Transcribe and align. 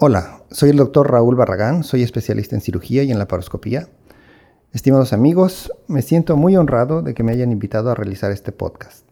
Hola, 0.00 0.42
soy 0.52 0.70
el 0.70 0.76
doctor 0.76 1.10
Raúl 1.10 1.34
Barragán, 1.34 1.82
soy 1.82 2.04
especialista 2.04 2.54
en 2.54 2.60
cirugía 2.60 3.02
y 3.02 3.10
en 3.10 3.18
laparoscopía. 3.18 3.88
Estimados 4.72 5.12
amigos, 5.12 5.72
me 5.88 6.02
siento 6.02 6.36
muy 6.36 6.56
honrado 6.56 7.02
de 7.02 7.14
que 7.14 7.24
me 7.24 7.32
hayan 7.32 7.50
invitado 7.50 7.90
a 7.90 7.96
realizar 7.96 8.30
este 8.30 8.52
podcast. 8.52 9.04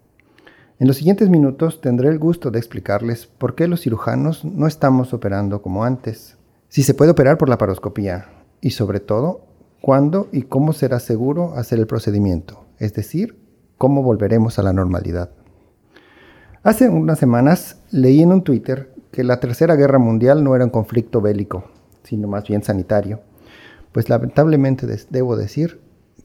En 0.78 0.86
los 0.86 0.98
siguientes 0.98 1.28
minutos 1.28 1.80
tendré 1.80 2.09
el 2.10 2.20
gusto 2.20 2.52
de 2.52 2.60
explicarles 2.60 3.26
por 3.26 3.56
qué 3.56 3.66
los 3.66 3.80
cirujanos 3.80 4.45
no 4.45 4.68
estamos 4.68 5.12
operando 5.12 5.60
como 5.60 5.82
antes, 5.82 6.36
si 6.68 6.84
se 6.84 6.95
puede 6.95 7.10
operar 7.10 7.37
por 7.37 7.48
laparoscopía 7.48 8.28
y 8.60 8.70
sobre 8.70 9.00
todo, 9.00 9.45
cuándo 9.80 10.28
y 10.30 10.42
cómo 10.42 10.73
será 10.73 11.00
seguro 11.00 11.54
hacer 11.56 11.80
el 11.80 11.88
procedimiento, 11.88 12.64
es 12.78 12.95
decir, 12.95 13.37
cómo 13.76 14.04
volveremos 14.04 14.60
a 14.60 14.62
la 14.62 14.73
normalidad. 14.73 15.30
Hace 16.62 16.88
unas 16.88 17.18
semanas 17.18 17.80
leí 17.90 18.23
en 18.23 18.30
un 18.30 18.45
Twitter 18.45 18.95
que 19.10 19.24
la 19.24 19.41
Tercera 19.41 19.77
Guerra 19.77 19.98
Mundial 19.98 20.45
no 20.45 20.55
era 20.55 20.65
un 20.65 20.70
conflicto 20.70 21.21
bélico, 21.21 21.65
sino 22.02 22.29
más 22.29 22.46
bien 22.46 22.62
sanitario. 22.62 23.21
Pues 23.93 24.09
lamentablemente 24.09 24.87
debo 25.10 25.37
decir 25.37 25.80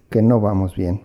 que 0.10 0.22
no 0.22 0.40
vamos 0.42 0.76
bien. 0.76 1.04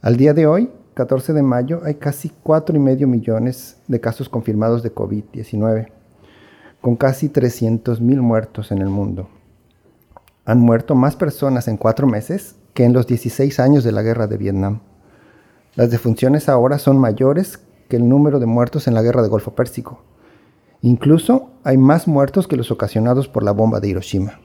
Al 0.00 0.16
día 0.16 0.32
de 0.32 0.46
hoy, 0.46 0.70
14 0.94 1.32
de 1.32 1.42
mayo, 1.42 1.80
hay 1.84 1.94
casi 1.94 2.32
4,5 2.44 3.06
millones 3.06 3.76
de 3.86 4.00
casos 4.00 4.28
confirmados 4.28 4.82
de 4.82 4.94
COVID-19, 4.94 5.88
con 6.80 6.96
casi 6.96 7.28
300.000 7.28 8.00
muertos 8.20 8.72
en 8.72 8.78
el 8.78 8.88
mundo. 8.88 9.28
Han 10.44 10.60
muerto 10.60 10.94
más 10.94 11.14
personas 11.14 11.68
en 11.68 11.76
cuatro 11.76 12.06
meses 12.06 12.56
que 12.72 12.84
en 12.84 12.92
los 12.92 13.06
16 13.06 13.60
años 13.60 13.84
de 13.84 13.92
la 13.92 14.02
guerra 14.02 14.26
de 14.26 14.38
Vietnam. 14.38 14.80
Las 15.74 15.90
defunciones 15.90 16.48
ahora 16.48 16.78
son 16.78 16.98
mayores 16.98 17.60
que 17.88 17.96
el 17.96 18.08
número 18.08 18.38
de 18.38 18.46
muertos 18.46 18.88
en 18.88 18.94
la 18.94 19.02
guerra 19.02 19.22
de 19.22 19.28
Golfo 19.28 19.54
Pérsico, 19.54 20.02
Incluso 20.80 21.50
hay 21.64 21.76
más 21.76 22.06
muertos 22.06 22.46
que 22.46 22.56
los 22.56 22.70
ocasionados 22.70 23.28
por 23.28 23.42
la 23.42 23.52
bomba 23.52 23.80
de 23.80 23.88
Hiroshima. 23.88 24.40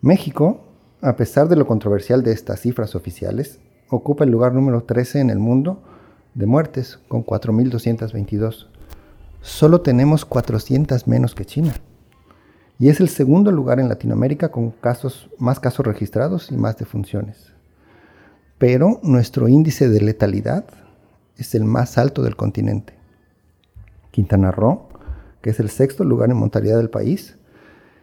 México, 0.00 0.60
a 1.00 1.16
pesar 1.16 1.48
de 1.48 1.56
lo 1.56 1.66
controversial 1.66 2.22
de 2.22 2.32
estas 2.32 2.60
cifras 2.60 2.94
oficiales, 2.94 3.60
ocupa 3.88 4.24
el 4.24 4.30
lugar 4.30 4.54
número 4.54 4.82
13 4.82 5.20
en 5.20 5.30
el 5.30 5.38
mundo 5.38 5.82
de 6.34 6.46
muertes, 6.46 6.98
con 7.08 7.24
4.222. 7.24 8.68
Solo 9.40 9.80
tenemos 9.80 10.24
400 10.24 11.06
menos 11.06 11.34
que 11.34 11.44
China. 11.44 11.74
Y 12.80 12.88
es 12.88 13.00
el 13.00 13.08
segundo 13.08 13.50
lugar 13.50 13.80
en 13.80 13.88
Latinoamérica 13.88 14.50
con 14.50 14.70
casos, 14.70 15.30
más 15.38 15.58
casos 15.58 15.86
registrados 15.86 16.50
y 16.52 16.56
más 16.56 16.76
defunciones. 16.76 17.52
Pero 18.58 19.00
nuestro 19.02 19.48
índice 19.48 19.88
de 19.88 20.00
letalidad 20.00 20.64
es 21.36 21.54
el 21.54 21.64
más 21.64 21.98
alto 21.98 22.22
del 22.22 22.36
continente. 22.36 22.94
Quintana 24.10 24.50
Roo 24.50 24.87
que 25.40 25.50
es 25.50 25.60
el 25.60 25.70
sexto 25.70 26.04
lugar 26.04 26.30
en 26.30 26.36
mortalidad 26.36 26.76
del 26.76 26.90
país. 26.90 27.38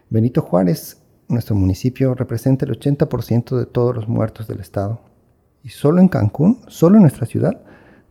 Benito 0.10 0.42
Juárez, 0.42 1.02
nuestro 1.28 1.56
municipio, 1.56 2.14
representa 2.16 2.66
el 2.66 2.80
80% 2.80 3.58
de 3.58 3.66
todos 3.66 3.96
los 3.96 4.08
muertos 4.08 4.48
del 4.48 4.60
estado. 4.60 5.02
Y 5.64 5.70
solo 5.70 6.00
en 6.00 6.08
Cancún, 6.08 6.62
solo 6.68 6.96
en 6.96 7.02
nuestra 7.02 7.26
ciudad, 7.26 7.62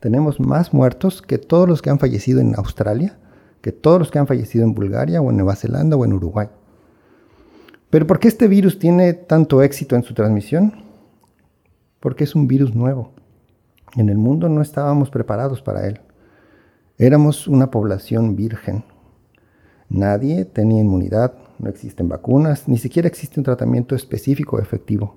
tenemos 0.00 0.40
más 0.40 0.74
muertos 0.74 1.22
que 1.22 1.38
todos 1.38 1.68
los 1.68 1.80
que 1.80 1.90
han 1.90 1.98
fallecido 1.98 2.40
en 2.40 2.54
Australia, 2.56 3.18
que 3.60 3.72
todos 3.72 3.98
los 3.98 4.10
que 4.10 4.18
han 4.18 4.26
fallecido 4.26 4.64
en 4.64 4.74
Bulgaria 4.74 5.22
o 5.22 5.30
en 5.30 5.36
Nueva 5.36 5.56
Zelanda 5.56 5.96
o 5.96 6.04
en 6.04 6.12
Uruguay. 6.12 6.48
Pero 7.90 8.06
¿por 8.06 8.18
qué 8.18 8.28
este 8.28 8.48
virus 8.48 8.78
tiene 8.78 9.14
tanto 9.14 9.62
éxito 9.62 9.94
en 9.96 10.02
su 10.02 10.14
transmisión? 10.14 10.84
Porque 12.00 12.24
es 12.24 12.34
un 12.34 12.48
virus 12.48 12.74
nuevo. 12.74 13.12
En 13.96 14.08
el 14.08 14.18
mundo 14.18 14.48
no 14.48 14.60
estábamos 14.60 15.10
preparados 15.10 15.62
para 15.62 15.86
él. 15.86 16.00
Éramos 16.98 17.46
una 17.46 17.70
población 17.70 18.34
virgen, 18.34 18.84
Nadie 19.94 20.44
tenía 20.44 20.80
inmunidad, 20.80 21.34
no 21.60 21.70
existen 21.70 22.08
vacunas, 22.08 22.66
ni 22.66 22.78
siquiera 22.78 23.06
existe 23.06 23.38
un 23.38 23.44
tratamiento 23.44 23.94
específico 23.94 24.58
efectivo. 24.58 25.14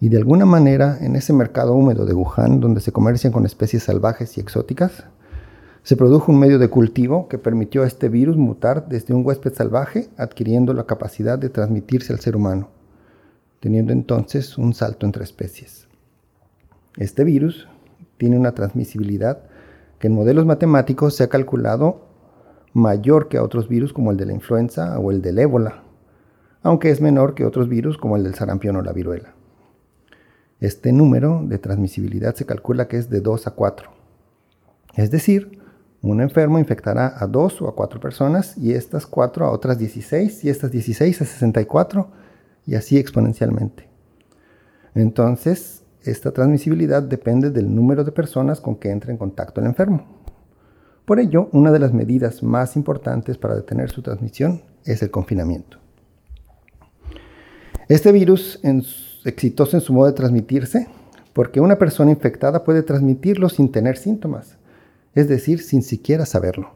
Y 0.00 0.08
de 0.08 0.16
alguna 0.16 0.46
manera, 0.46 0.96
en 1.02 1.14
ese 1.14 1.34
mercado 1.34 1.74
húmedo 1.74 2.06
de 2.06 2.14
Wuhan, 2.14 2.58
donde 2.58 2.80
se 2.80 2.90
comercian 2.90 3.34
con 3.34 3.44
especies 3.44 3.82
salvajes 3.82 4.38
y 4.38 4.40
exóticas, 4.40 5.04
se 5.82 5.94
produjo 5.94 6.32
un 6.32 6.38
medio 6.38 6.58
de 6.58 6.70
cultivo 6.70 7.28
que 7.28 7.36
permitió 7.36 7.82
a 7.82 7.86
este 7.86 8.08
virus 8.08 8.38
mutar 8.38 8.88
desde 8.88 9.12
un 9.12 9.26
huésped 9.26 9.52
salvaje, 9.52 10.08
adquiriendo 10.16 10.72
la 10.72 10.84
capacidad 10.84 11.38
de 11.38 11.50
transmitirse 11.50 12.14
al 12.14 12.20
ser 12.20 12.34
humano, 12.34 12.70
teniendo 13.60 13.92
entonces 13.92 14.56
un 14.56 14.72
salto 14.72 15.04
entre 15.04 15.22
especies. 15.22 15.86
Este 16.96 17.24
virus 17.24 17.68
tiene 18.16 18.38
una 18.38 18.52
transmisibilidad 18.52 19.42
que 19.98 20.06
en 20.06 20.14
modelos 20.14 20.46
matemáticos 20.46 21.14
se 21.14 21.24
ha 21.24 21.28
calculado 21.28 22.11
mayor 22.72 23.28
que 23.28 23.38
a 23.38 23.42
otros 23.42 23.68
virus 23.68 23.92
como 23.92 24.10
el 24.10 24.16
de 24.16 24.26
la 24.26 24.32
influenza 24.32 24.98
o 24.98 25.10
el 25.10 25.22
del 25.22 25.38
ébola, 25.38 25.82
aunque 26.62 26.90
es 26.90 27.00
menor 27.00 27.34
que 27.34 27.44
otros 27.44 27.68
virus 27.68 27.98
como 27.98 28.16
el 28.16 28.24
del 28.24 28.34
sarampión 28.34 28.76
o 28.76 28.82
la 28.82 28.92
viruela. 28.92 29.34
Este 30.60 30.92
número 30.92 31.42
de 31.44 31.58
transmisibilidad 31.58 32.34
se 32.34 32.46
calcula 32.46 32.86
que 32.86 32.96
es 32.96 33.10
de 33.10 33.20
2 33.20 33.48
a 33.48 33.50
4. 33.50 33.90
Es 34.94 35.10
decir, 35.10 35.58
un 36.02 36.20
enfermo 36.20 36.58
infectará 36.58 37.14
a 37.16 37.26
2 37.26 37.62
o 37.62 37.68
a 37.68 37.74
4 37.74 38.00
personas 38.00 38.56
y 38.56 38.72
estas 38.72 39.06
4 39.06 39.46
a 39.46 39.50
otras 39.50 39.78
16 39.78 40.44
y 40.44 40.50
estas 40.50 40.70
16 40.70 41.20
a 41.20 41.24
64 41.24 42.10
y 42.66 42.76
así 42.76 42.96
exponencialmente. 42.96 43.88
Entonces, 44.94 45.82
esta 46.02 46.32
transmisibilidad 46.32 47.02
depende 47.02 47.50
del 47.50 47.74
número 47.74 48.04
de 48.04 48.12
personas 48.12 48.60
con 48.60 48.76
que 48.76 48.90
entre 48.90 49.12
en 49.12 49.18
contacto 49.18 49.60
el 49.60 49.66
enfermo. 49.66 50.21
Por 51.04 51.18
ello, 51.18 51.48
una 51.52 51.72
de 51.72 51.80
las 51.80 51.92
medidas 51.92 52.42
más 52.42 52.76
importantes 52.76 53.36
para 53.36 53.56
detener 53.56 53.90
su 53.90 54.02
transmisión 54.02 54.62
es 54.84 55.02
el 55.02 55.10
confinamiento. 55.10 55.78
Este 57.88 58.12
virus 58.12 58.60
es 58.62 59.20
exitoso 59.24 59.76
en 59.76 59.80
su 59.80 59.92
modo 59.92 60.06
de 60.06 60.12
transmitirse 60.12 60.88
porque 61.32 61.60
una 61.60 61.78
persona 61.78 62.10
infectada 62.10 62.62
puede 62.64 62.82
transmitirlo 62.82 63.48
sin 63.48 63.72
tener 63.72 63.96
síntomas, 63.96 64.58
es 65.14 65.28
decir, 65.28 65.60
sin 65.60 65.82
siquiera 65.82 66.24
saberlo, 66.24 66.74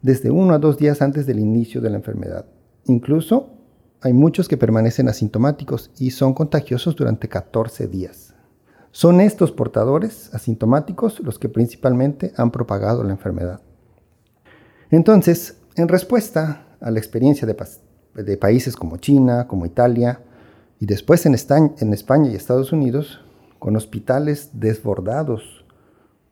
desde 0.00 0.30
uno 0.30 0.54
a 0.54 0.58
dos 0.58 0.76
días 0.78 1.00
antes 1.00 1.26
del 1.26 1.38
inicio 1.38 1.80
de 1.80 1.90
la 1.90 1.96
enfermedad. 1.96 2.46
Incluso 2.86 3.50
hay 4.00 4.12
muchos 4.12 4.48
que 4.48 4.56
permanecen 4.56 5.08
asintomáticos 5.08 5.92
y 5.98 6.10
son 6.10 6.34
contagiosos 6.34 6.96
durante 6.96 7.28
14 7.28 7.86
días. 7.86 8.31
Son 8.94 9.22
estos 9.22 9.52
portadores 9.52 10.32
asintomáticos 10.34 11.18
los 11.20 11.38
que 11.38 11.48
principalmente 11.48 12.34
han 12.36 12.50
propagado 12.50 13.02
la 13.02 13.12
enfermedad. 13.12 13.62
Entonces, 14.90 15.56
en 15.76 15.88
respuesta 15.88 16.66
a 16.78 16.90
la 16.90 16.98
experiencia 16.98 17.48
de, 17.48 18.36
países 18.36 18.76
como 18.76 18.98
China, 18.98 19.48
como 19.48 19.64
Italia, 19.64 20.20
y 20.78 20.84
después 20.84 21.24
en, 21.24 21.34
España 21.34 22.30
y 22.30 22.34
Estados 22.34 22.70
Unidos, 22.72 23.24
con 23.58 23.76
hospitales 23.76 24.50
desbordados 24.52 25.64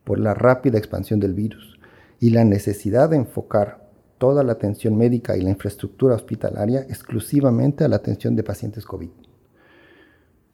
por 0.04 0.19
la 0.19 0.34
rápida 0.34 0.77
expansión 0.77 1.19
del 1.19 1.32
virus 1.32 1.78
y 2.19 2.28
la 2.28 2.44
necesidad 2.44 3.09
de 3.09 3.16
enfocar 3.16 3.89
toda 4.18 4.45
la 4.45 4.53
atención 4.53 4.98
médica 4.98 5.34
y 5.39 5.41
la 5.41 5.51
infraestructura 5.51 6.15
hospitalaria 6.15 6.80
exclusivamente 6.80 7.84
a 7.84 7.89
la 7.89 7.97
atención 7.97 8.36
de 8.36 8.42
pacientes 8.42 8.84
COVID 8.84 9.09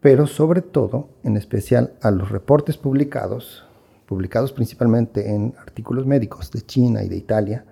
pero 0.01 0.27
sobre 0.27 0.61
todo, 0.61 1.09
en 1.23 1.37
especial 1.37 1.93
a 2.01 2.11
los 2.11 2.29
reportes 2.29 2.77
publicados, 2.77 3.65
publicados 4.05 4.53
principalmente 4.53 5.33
en 5.33 5.55
artículos 5.59 6.05
médicos 6.05 6.51
de 6.51 6.61
China 6.61 7.03
y 7.03 7.09
de 7.09 7.17
Italia, 7.17 7.65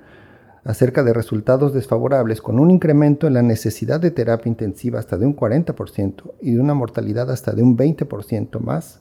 acerca 0.64 1.04
de 1.04 1.14
resultados 1.14 1.74
desfavorables 1.74 2.42
con 2.42 2.60
un 2.60 2.72
incremento 2.72 3.28
en 3.28 3.36
la 3.36 3.44
necesidad 3.44 4.00
de 4.00 4.10
terapia 4.10 4.50
intensiva 4.50 5.00
hasta 5.00 5.18
de 5.18 5.28
un 5.28 5.36
40% 5.36 6.34
y 6.42 6.56
de 6.56 6.60
una 6.60 6.74
mortalidad 6.74 7.30
hasta 7.30 7.54
de 7.54 7.62
un 7.62 7.78
20% 7.78 8.60
más 8.60 9.00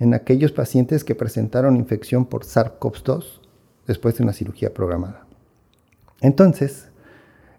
en 0.00 0.14
aquellos 0.14 0.50
pacientes 0.50 1.04
que 1.04 1.14
presentaron 1.14 1.76
infección 1.76 2.26
por 2.26 2.44
SARS-CoV-2 2.44 3.40
después 3.86 4.18
de 4.18 4.24
una 4.24 4.32
cirugía 4.32 4.74
programada. 4.74 5.26
Entonces, 6.20 6.88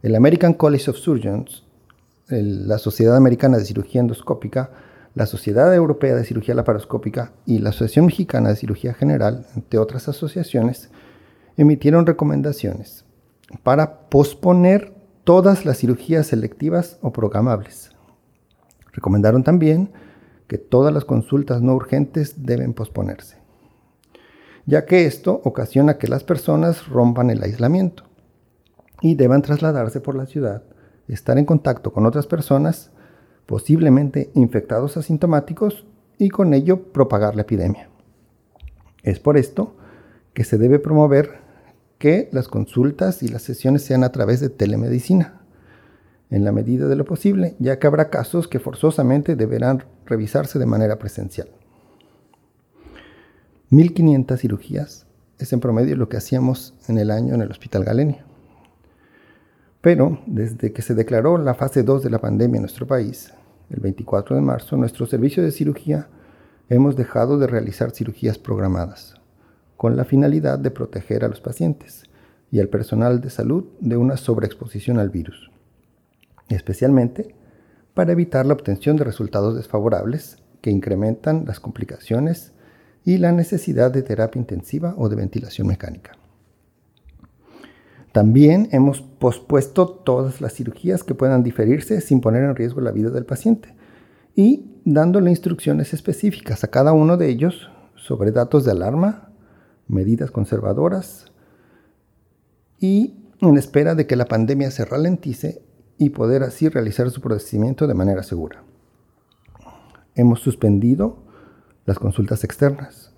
el 0.04 0.16
American 0.16 0.54
College 0.54 0.92
of 0.92 0.98
Surgeons, 0.98 1.64
la 2.28 2.78
Sociedad 2.78 3.16
Americana 3.16 3.58
de 3.58 3.66
Cirugía 3.66 4.02
Endoscópica, 4.02 4.72
la 5.18 5.26
Sociedad 5.26 5.74
Europea 5.74 6.14
de 6.14 6.24
Cirugía 6.24 6.54
Laparoscópica 6.54 7.34
y 7.48 7.58
la 7.58 7.70
Asociación 7.70 8.06
Mexicana 8.06 8.50
de 8.50 8.56
Cirugía 8.56 8.94
General, 8.94 9.48
entre 9.56 9.80
otras 9.80 10.08
asociaciones, 10.08 10.92
emitieron 11.56 12.06
recomendaciones 12.06 13.04
para 13.64 14.02
posponer 14.10 14.94
todas 15.24 15.66
las 15.66 15.80
cirugías 15.80 16.28
selectivas 16.28 17.00
o 17.02 17.12
programables. 17.12 17.90
Recomendaron 18.94 19.42
también 19.44 19.92
que 20.46 20.60
todas 20.60 20.94
las 20.94 21.04
consultas 21.04 21.64
no 21.64 21.74
urgentes 21.74 22.46
deben 22.46 22.76
posponerse, 22.76 23.38
ya 24.68 24.86
que 24.86 25.08
esto 25.08 25.42
ocasiona 25.44 25.98
que 25.98 26.08
las 26.08 26.24
personas 26.24 26.88
rompan 26.90 27.32
el 27.32 27.42
aislamiento 27.42 28.04
y 29.02 29.16
deban 29.16 29.42
trasladarse 29.42 30.00
por 30.00 30.14
la 30.14 30.28
ciudad, 30.28 30.62
estar 31.08 31.40
en 31.40 31.46
contacto 31.46 31.92
con 31.92 32.06
otras 32.06 32.28
personas, 32.28 32.92
posiblemente 33.48 34.30
infectados 34.36 34.98
asintomáticos, 34.98 35.88
y 36.20 36.30
con 36.30 36.54
ello 36.54 36.84
propagar 36.92 37.36
la 37.36 37.44
epidemia. 37.44 37.90
Es 39.04 39.20
por 39.20 39.38
esto 39.38 39.76
que 40.34 40.44
se 40.44 40.58
debe 40.58 40.80
promover 40.80 41.40
que 41.98 42.30
las 42.32 42.48
consultas 42.48 43.24
y 43.24 43.28
las 43.28 43.42
sesiones 43.42 43.84
sean 43.84 44.04
a 44.04 44.12
través 44.12 44.40
de 44.40 44.50
telemedicina, 44.50 45.42
en 46.30 46.44
la 46.44 46.52
medida 46.52 46.88
de 46.88 46.96
lo 46.96 47.06
posible, 47.06 47.56
ya 47.60 47.80
que 47.80 47.88
habrá 47.88 48.10
casos 48.10 48.48
que 48.48 48.60
forzosamente 48.60 49.36
deberán 49.36 49.86
revisarse 50.06 50.60
de 50.60 50.66
manera 50.66 51.00
presencial. 51.00 51.48
1.500 53.72 54.38
cirugías 54.38 55.08
es 55.40 55.54
en 55.54 55.60
promedio 55.60 55.96
lo 55.96 56.10
que 56.10 56.18
hacíamos 56.18 56.74
en 56.88 56.98
el 56.98 57.12
año 57.12 57.36
en 57.36 57.42
el 57.42 57.52
Hospital 57.52 57.84
Galenia. 57.84 58.26
Pero 59.82 60.20
desde 60.26 60.74
que 60.74 60.82
se 60.82 60.96
declaró 60.96 61.38
la 61.38 61.54
fase 61.54 61.84
2 61.84 62.04
de 62.04 62.10
la 62.10 62.20
pandemia 62.20 62.58
en 62.58 62.64
nuestro 62.64 62.88
país, 62.88 63.34
el 63.70 63.80
24 63.82 64.36
de 64.36 64.42
marzo, 64.42 64.78
nuestro 64.78 65.06
servicio 65.06 65.44
de 65.44 65.52
cirugía 65.52 66.08
hemos 66.70 66.96
dejado 66.96 67.38
de 67.38 67.48
realizar 67.48 67.92
cirugías 67.92 68.38
programadas, 68.38 69.16
con 69.76 69.96
la 69.96 70.06
finalidad 70.06 70.60
de 70.60 70.72
proteger 70.72 71.24
a 71.24 71.28
los 71.28 71.42
pacientes 71.42 72.04
y 72.52 72.60
al 72.60 72.70
personal 72.70 73.22
de 73.22 73.30
salud 73.30 73.66
de 73.80 73.98
una 73.98 74.18
sobreexposición 74.18 75.00
al 75.00 75.10
virus, 75.10 75.52
especialmente 76.50 77.36
para 77.94 78.12
evitar 78.12 78.46
la 78.46 78.54
obtención 78.54 78.96
de 78.96 79.04
resultados 79.04 79.56
desfavorables 79.56 80.38
que 80.62 80.72
incrementan 80.72 81.46
las 81.46 81.60
complicaciones 81.60 82.54
y 83.04 83.18
la 83.18 83.32
necesidad 83.32 83.92
de 83.92 84.04
terapia 84.04 84.40
intensiva 84.40 84.94
o 84.98 85.10
de 85.10 85.16
ventilación 85.16 85.68
mecánica. 85.68 86.18
También 88.12 88.70
hemos 88.72 89.02
pospuesto 89.02 89.88
todas 89.88 90.42
las 90.42 90.54
cirugías 90.54 91.04
que 91.04 91.16
puedan 91.16 91.44
diferirse 91.44 92.02
sin 92.02 92.22
poner 92.22 92.44
en 92.44 92.56
riesgo 92.56 92.82
la 92.82 92.92
vida 92.92 93.10
del 93.10 93.26
paciente 93.26 93.76
y 94.36 94.66
dándole 94.86 95.30
instrucciones 95.30 95.94
específicas 95.94 96.64
a 96.64 96.70
cada 96.70 96.94
uno 96.94 97.18
de 97.18 97.30
ellos 97.30 97.70
sobre 97.96 98.32
datos 98.32 98.66
de 98.66 98.72
alarma, 98.72 99.30
medidas 99.88 100.32
conservadoras 100.32 101.26
y 102.80 103.16
en 103.42 103.58
espera 103.58 103.96
de 103.96 104.08
que 104.08 104.16
la 104.16 104.26
pandemia 104.26 104.72
se 104.72 104.86
ralentice 104.86 105.62
y 105.98 106.12
poder 106.12 106.44
así 106.44 106.70
realizar 106.70 107.10
su 107.10 107.22
procedimiento 107.22 107.88
de 107.88 107.94
manera 107.94 108.24
segura. 108.24 108.64
Hemos 110.16 110.40
suspendido 110.40 111.24
las 111.86 112.00
consultas 112.00 112.44
externas 112.44 113.14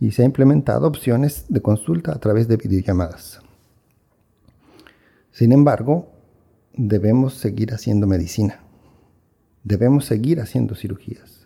y 0.00 0.12
se 0.12 0.22
han 0.22 0.26
implementado 0.26 0.86
opciones 0.86 1.46
de 1.48 1.62
consulta 1.62 2.12
a 2.12 2.18
través 2.18 2.48
de 2.48 2.56
videollamadas. 2.56 3.43
Sin 5.34 5.50
embargo, 5.50 6.12
debemos 6.76 7.34
seguir 7.34 7.74
haciendo 7.74 8.06
medicina. 8.06 8.60
Debemos 9.64 10.04
seguir 10.04 10.40
haciendo 10.40 10.76
cirugías. 10.76 11.44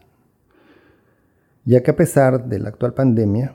Ya 1.64 1.82
que 1.82 1.93
a 1.93 1.96
pesar 1.96 2.50
de 2.50 2.58
la 2.58 2.69
actual 2.69 2.93
pandemia, 2.93 3.55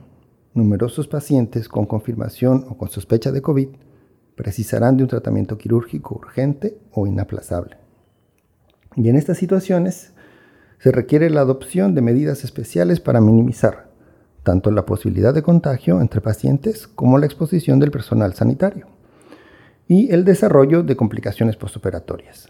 numerosos 0.55 1.07
pacientes 1.07 1.69
con 1.69 1.85
confirmación 1.85 2.65
o 2.67 2.79
con 2.79 2.89
sospecha 2.89 3.31
de 3.31 3.43
COVID 3.43 3.67
precisarán 4.35 4.97
de 4.97 5.03
un 5.03 5.09
tratamiento 5.09 5.59
quirúrgico 5.59 6.15
urgente 6.15 6.79
o 6.91 7.05
inaplazable. 7.05 7.77
Y 8.95 9.09
en 9.09 9.17
estas 9.17 9.37
situaciones 9.37 10.13
se 10.79 10.91
requiere 10.91 11.29
la 11.29 11.41
adopción 11.41 11.93
de 11.93 12.01
medidas 12.01 12.43
especiales 12.43 12.99
para 12.99 13.21
minimizar 13.21 13.91
tanto 14.41 14.71
la 14.71 14.87
posibilidad 14.87 15.31
de 15.31 15.43
contagio 15.43 16.01
entre 16.01 16.21
pacientes 16.21 16.87
como 16.87 17.19
la 17.19 17.27
exposición 17.27 17.79
del 17.79 17.91
personal 17.91 18.33
sanitario 18.33 18.92
y 19.87 20.11
el 20.11 20.23
desarrollo 20.23 20.83
de 20.83 20.95
complicaciones 20.95 21.55
postoperatorias. 21.55 22.49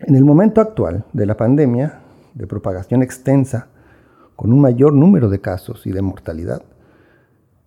En 0.00 0.14
el 0.14 0.24
momento 0.24 0.60
actual 0.60 1.04
de 1.12 1.26
la 1.26 1.36
pandemia, 1.36 2.00
de 2.34 2.46
propagación 2.46 3.02
extensa, 3.02 3.68
con 4.34 4.52
un 4.52 4.60
mayor 4.60 4.94
número 4.94 5.28
de 5.28 5.40
casos 5.40 5.86
y 5.86 5.92
de 5.92 6.00
mortalidad, 6.00 6.62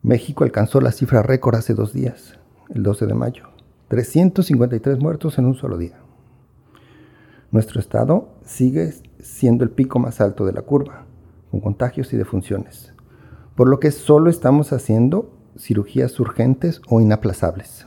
México 0.01 0.43
alcanzó 0.43 0.81
la 0.81 0.91
cifra 0.91 1.21
récord 1.21 1.55
hace 1.55 1.73
dos 1.73 1.93
días, 1.93 2.37
el 2.69 2.83
12 2.83 3.05
de 3.05 3.13
mayo, 3.13 3.43
353 3.89 4.99
muertos 4.99 5.37
en 5.37 5.45
un 5.45 5.55
solo 5.55 5.77
día. 5.77 5.99
Nuestro 7.51 7.79
estado 7.79 8.29
sigue 8.43 8.93
siendo 9.19 9.63
el 9.63 9.69
pico 9.69 9.99
más 9.99 10.19
alto 10.19 10.45
de 10.45 10.53
la 10.53 10.63
curva, 10.63 11.05
con 11.51 11.59
contagios 11.59 12.11
y 12.13 12.17
defunciones, 12.17 12.93
por 13.55 13.69
lo 13.69 13.79
que 13.79 13.91
solo 13.91 14.31
estamos 14.31 14.73
haciendo 14.73 15.32
cirugías 15.57 16.19
urgentes 16.19 16.81
o 16.87 17.01
inaplazables, 17.01 17.85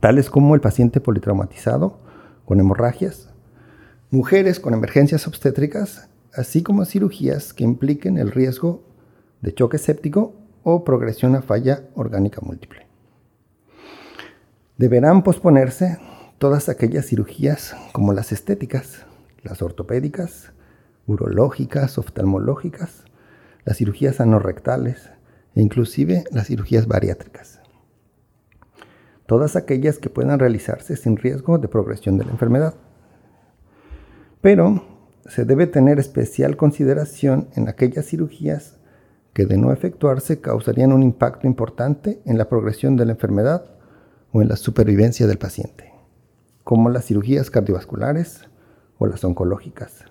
tales 0.00 0.30
como 0.30 0.54
el 0.54 0.60
paciente 0.60 1.00
politraumatizado 1.00 1.98
con 2.44 2.60
hemorragias, 2.60 3.30
mujeres 4.10 4.60
con 4.60 4.74
emergencias 4.74 5.26
obstétricas, 5.26 6.08
así 6.34 6.62
como 6.62 6.84
cirugías 6.84 7.52
que 7.52 7.64
impliquen 7.64 8.18
el 8.18 8.30
riesgo 8.30 8.84
de 9.40 9.54
choque 9.54 9.78
séptico 9.78 10.34
o 10.62 10.84
progresión 10.84 11.34
a 11.36 11.42
falla 11.42 11.84
orgánica 11.94 12.40
múltiple. 12.42 12.86
Deberán 14.76 15.22
posponerse 15.22 15.98
todas 16.38 16.68
aquellas 16.68 17.06
cirugías 17.06 17.74
como 17.92 18.12
las 18.12 18.32
estéticas, 18.32 19.06
las 19.42 19.62
ortopédicas, 19.62 20.52
urológicas, 21.06 21.98
oftalmológicas, 21.98 23.04
las 23.64 23.78
cirugías 23.78 24.20
anorrectales, 24.20 25.10
e 25.56 25.62
inclusive 25.62 26.24
las 26.30 26.46
cirugías 26.46 26.86
bariátricas. 26.86 27.60
Todas 29.26 29.56
aquellas 29.56 29.98
que 29.98 30.10
puedan 30.10 30.38
realizarse 30.38 30.96
sin 30.96 31.16
riesgo 31.16 31.58
de 31.58 31.66
progresión 31.66 32.18
de 32.18 32.24
la 32.24 32.30
enfermedad. 32.30 32.74
Pero 34.40 34.84
se 35.24 35.44
debe 35.44 35.66
tener 35.66 35.98
especial 35.98 36.56
consideración 36.56 37.48
en 37.56 37.68
aquellas 37.68 38.06
cirugías 38.06 38.76
que 39.32 39.46
de 39.46 39.56
no 39.56 39.72
efectuarse 39.72 40.40
causarían 40.40 40.92
un 40.92 41.02
impacto 41.02 41.48
importante 41.48 42.20
en 42.24 42.38
la 42.38 42.48
progresión 42.48 42.96
de 42.96 43.06
la 43.06 43.12
enfermedad 43.12 43.64
o 44.32 44.42
en 44.42 44.48
la 44.48 44.56
supervivencia 44.56 45.26
del 45.26 45.38
paciente, 45.38 45.92
como 46.62 46.90
las 46.90 47.06
cirugías 47.06 47.50
cardiovasculares 47.50 48.42
o 48.98 49.06
las 49.06 49.24
oncológicas 49.24 50.04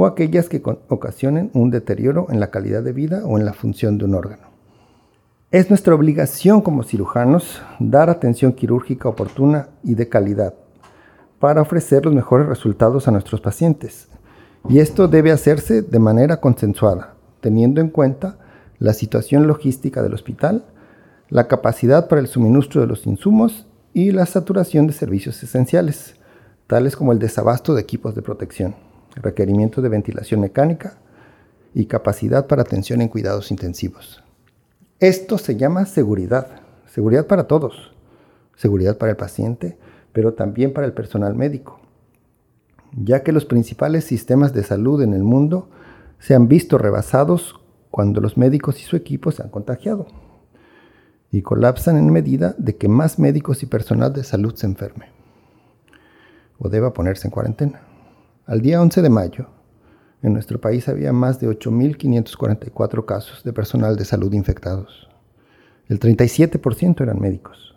o 0.00 0.06
aquellas 0.06 0.48
que 0.48 0.62
ocasionen 0.64 1.50
un 1.54 1.70
deterioro 1.72 2.28
en 2.30 2.38
la 2.38 2.52
calidad 2.52 2.84
de 2.84 2.92
vida 2.92 3.22
o 3.24 3.36
en 3.36 3.44
la 3.44 3.52
función 3.52 3.98
de 3.98 4.04
un 4.04 4.14
órgano. 4.14 4.46
Es 5.50 5.70
nuestra 5.70 5.92
obligación 5.92 6.60
como 6.60 6.84
cirujanos 6.84 7.60
dar 7.80 8.08
atención 8.08 8.52
quirúrgica 8.52 9.08
oportuna 9.08 9.70
y 9.82 9.96
de 9.96 10.08
calidad 10.08 10.54
para 11.40 11.62
ofrecer 11.62 12.04
los 12.04 12.14
mejores 12.14 12.46
resultados 12.46 13.08
a 13.08 13.10
nuestros 13.10 13.40
pacientes. 13.40 14.06
Y 14.68 14.78
esto 14.78 15.08
debe 15.08 15.32
hacerse 15.32 15.82
de 15.82 15.98
manera 15.98 16.36
consensuada, 16.36 17.14
teniendo 17.40 17.80
en 17.80 17.88
cuenta 17.88 18.38
la 18.78 18.92
situación 18.92 19.48
logística 19.48 20.00
del 20.00 20.14
hospital, 20.14 20.64
la 21.28 21.48
capacidad 21.48 22.06
para 22.06 22.20
el 22.20 22.28
suministro 22.28 22.80
de 22.80 22.86
los 22.86 23.04
insumos 23.04 23.66
y 23.92 24.12
la 24.12 24.26
saturación 24.26 24.86
de 24.86 24.92
servicios 24.92 25.42
esenciales, 25.42 26.14
tales 26.68 26.94
como 26.94 27.10
el 27.10 27.18
desabasto 27.18 27.74
de 27.74 27.80
equipos 27.80 28.14
de 28.14 28.22
protección 28.22 28.87
requerimiento 29.14 29.82
de 29.82 29.88
ventilación 29.88 30.40
mecánica 30.40 30.98
y 31.74 31.86
capacidad 31.86 32.46
para 32.46 32.62
atención 32.62 33.02
en 33.02 33.08
cuidados 33.08 33.50
intensivos. 33.50 34.22
Esto 35.00 35.38
se 35.38 35.56
llama 35.56 35.86
seguridad, 35.86 36.60
seguridad 36.86 37.26
para 37.26 37.46
todos, 37.46 37.92
seguridad 38.56 38.98
para 38.98 39.10
el 39.10 39.16
paciente, 39.16 39.78
pero 40.12 40.34
también 40.34 40.72
para 40.72 40.86
el 40.86 40.92
personal 40.92 41.34
médico, 41.34 41.80
ya 42.92 43.22
que 43.22 43.32
los 43.32 43.44
principales 43.44 44.04
sistemas 44.04 44.52
de 44.52 44.64
salud 44.64 45.02
en 45.02 45.14
el 45.14 45.22
mundo 45.22 45.70
se 46.18 46.34
han 46.34 46.48
visto 46.48 46.78
rebasados 46.78 47.60
cuando 47.90 48.20
los 48.20 48.36
médicos 48.36 48.80
y 48.80 48.84
su 48.84 48.96
equipo 48.96 49.30
se 49.30 49.42
han 49.42 49.50
contagiado 49.50 50.06
y 51.30 51.42
colapsan 51.42 51.96
en 51.96 52.10
medida 52.10 52.54
de 52.58 52.76
que 52.76 52.88
más 52.88 53.18
médicos 53.18 53.62
y 53.62 53.66
personal 53.66 54.12
de 54.12 54.24
salud 54.24 54.54
se 54.54 54.66
enferme 54.66 55.06
o 56.58 56.68
deba 56.68 56.92
ponerse 56.92 57.28
en 57.28 57.30
cuarentena. 57.30 57.87
Al 58.48 58.62
día 58.62 58.80
11 58.80 59.02
de 59.02 59.10
mayo, 59.10 59.48
en 60.22 60.32
nuestro 60.32 60.58
país 60.58 60.88
había 60.88 61.12
más 61.12 61.38
de 61.38 61.50
8.544 61.50 63.04
casos 63.04 63.44
de 63.44 63.52
personal 63.52 63.96
de 63.96 64.06
salud 64.06 64.32
infectados. 64.32 65.06
El 65.86 66.00
37% 66.00 67.02
eran 67.02 67.20
médicos. 67.20 67.76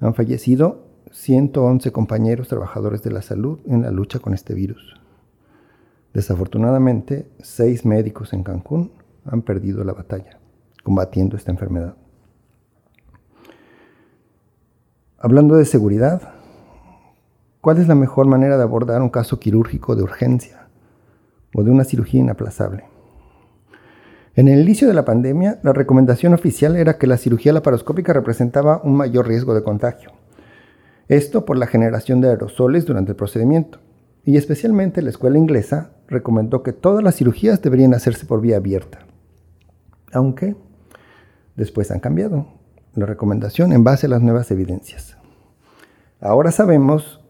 Han 0.00 0.12
fallecido 0.16 0.88
111 1.12 1.92
compañeros 1.92 2.48
trabajadores 2.48 3.04
de 3.04 3.12
la 3.12 3.22
salud 3.22 3.60
en 3.66 3.82
la 3.82 3.92
lucha 3.92 4.18
con 4.18 4.34
este 4.34 4.54
virus. 4.54 5.00
Desafortunadamente, 6.12 7.28
seis 7.40 7.84
médicos 7.84 8.32
en 8.32 8.42
Cancún 8.42 8.90
han 9.24 9.42
perdido 9.42 9.84
la 9.84 9.92
batalla 9.92 10.40
combatiendo 10.82 11.36
esta 11.36 11.52
enfermedad. 11.52 11.94
Hablando 15.16 15.54
de 15.54 15.64
seguridad, 15.64 16.33
¿cuál 17.64 17.78
es 17.78 17.88
la 17.88 17.94
mejor 17.94 18.26
manera 18.26 18.58
de 18.58 18.62
abordar 18.62 19.00
un 19.00 19.08
caso 19.08 19.40
quirúrgico 19.40 19.96
de 19.96 20.02
urgencia 20.02 20.68
o 21.54 21.64
de 21.64 21.70
una 21.70 21.84
cirugía 21.84 22.20
inaplazable? 22.20 22.84
En 24.34 24.48
el 24.48 24.60
inicio 24.60 24.86
de 24.86 24.92
la 24.92 25.06
pandemia, 25.06 25.60
la 25.62 25.72
recomendación 25.72 26.34
oficial 26.34 26.76
era 26.76 26.98
que 26.98 27.06
la 27.06 27.16
cirugía 27.16 27.54
laparoscópica 27.54 28.12
representaba 28.12 28.82
un 28.84 28.94
mayor 28.94 29.26
riesgo 29.26 29.54
de 29.54 29.62
contagio. 29.62 30.10
Esto 31.08 31.46
por 31.46 31.56
la 31.56 31.66
generación 31.66 32.20
de 32.20 32.28
aerosoles 32.28 32.84
durante 32.84 33.12
el 33.12 33.16
procedimiento. 33.16 33.78
Y 34.26 34.36
especialmente 34.36 35.00
la 35.00 35.08
escuela 35.08 35.38
inglesa 35.38 35.92
recomendó 36.06 36.62
que 36.62 36.74
todas 36.74 37.02
las 37.02 37.16
cirugías 37.16 37.62
deberían 37.62 37.94
hacerse 37.94 38.26
por 38.26 38.42
vía 38.42 38.58
abierta. 38.58 39.06
Aunque 40.12 40.54
después 41.56 41.90
han 41.90 42.00
cambiado 42.00 42.46
la 42.94 43.06
recomendación 43.06 43.72
en 43.72 43.84
base 43.84 44.04
a 44.04 44.10
las 44.10 44.20
nuevas 44.20 44.50
evidencias. 44.50 45.16
Ahora 46.20 46.50
sabemos 46.50 47.23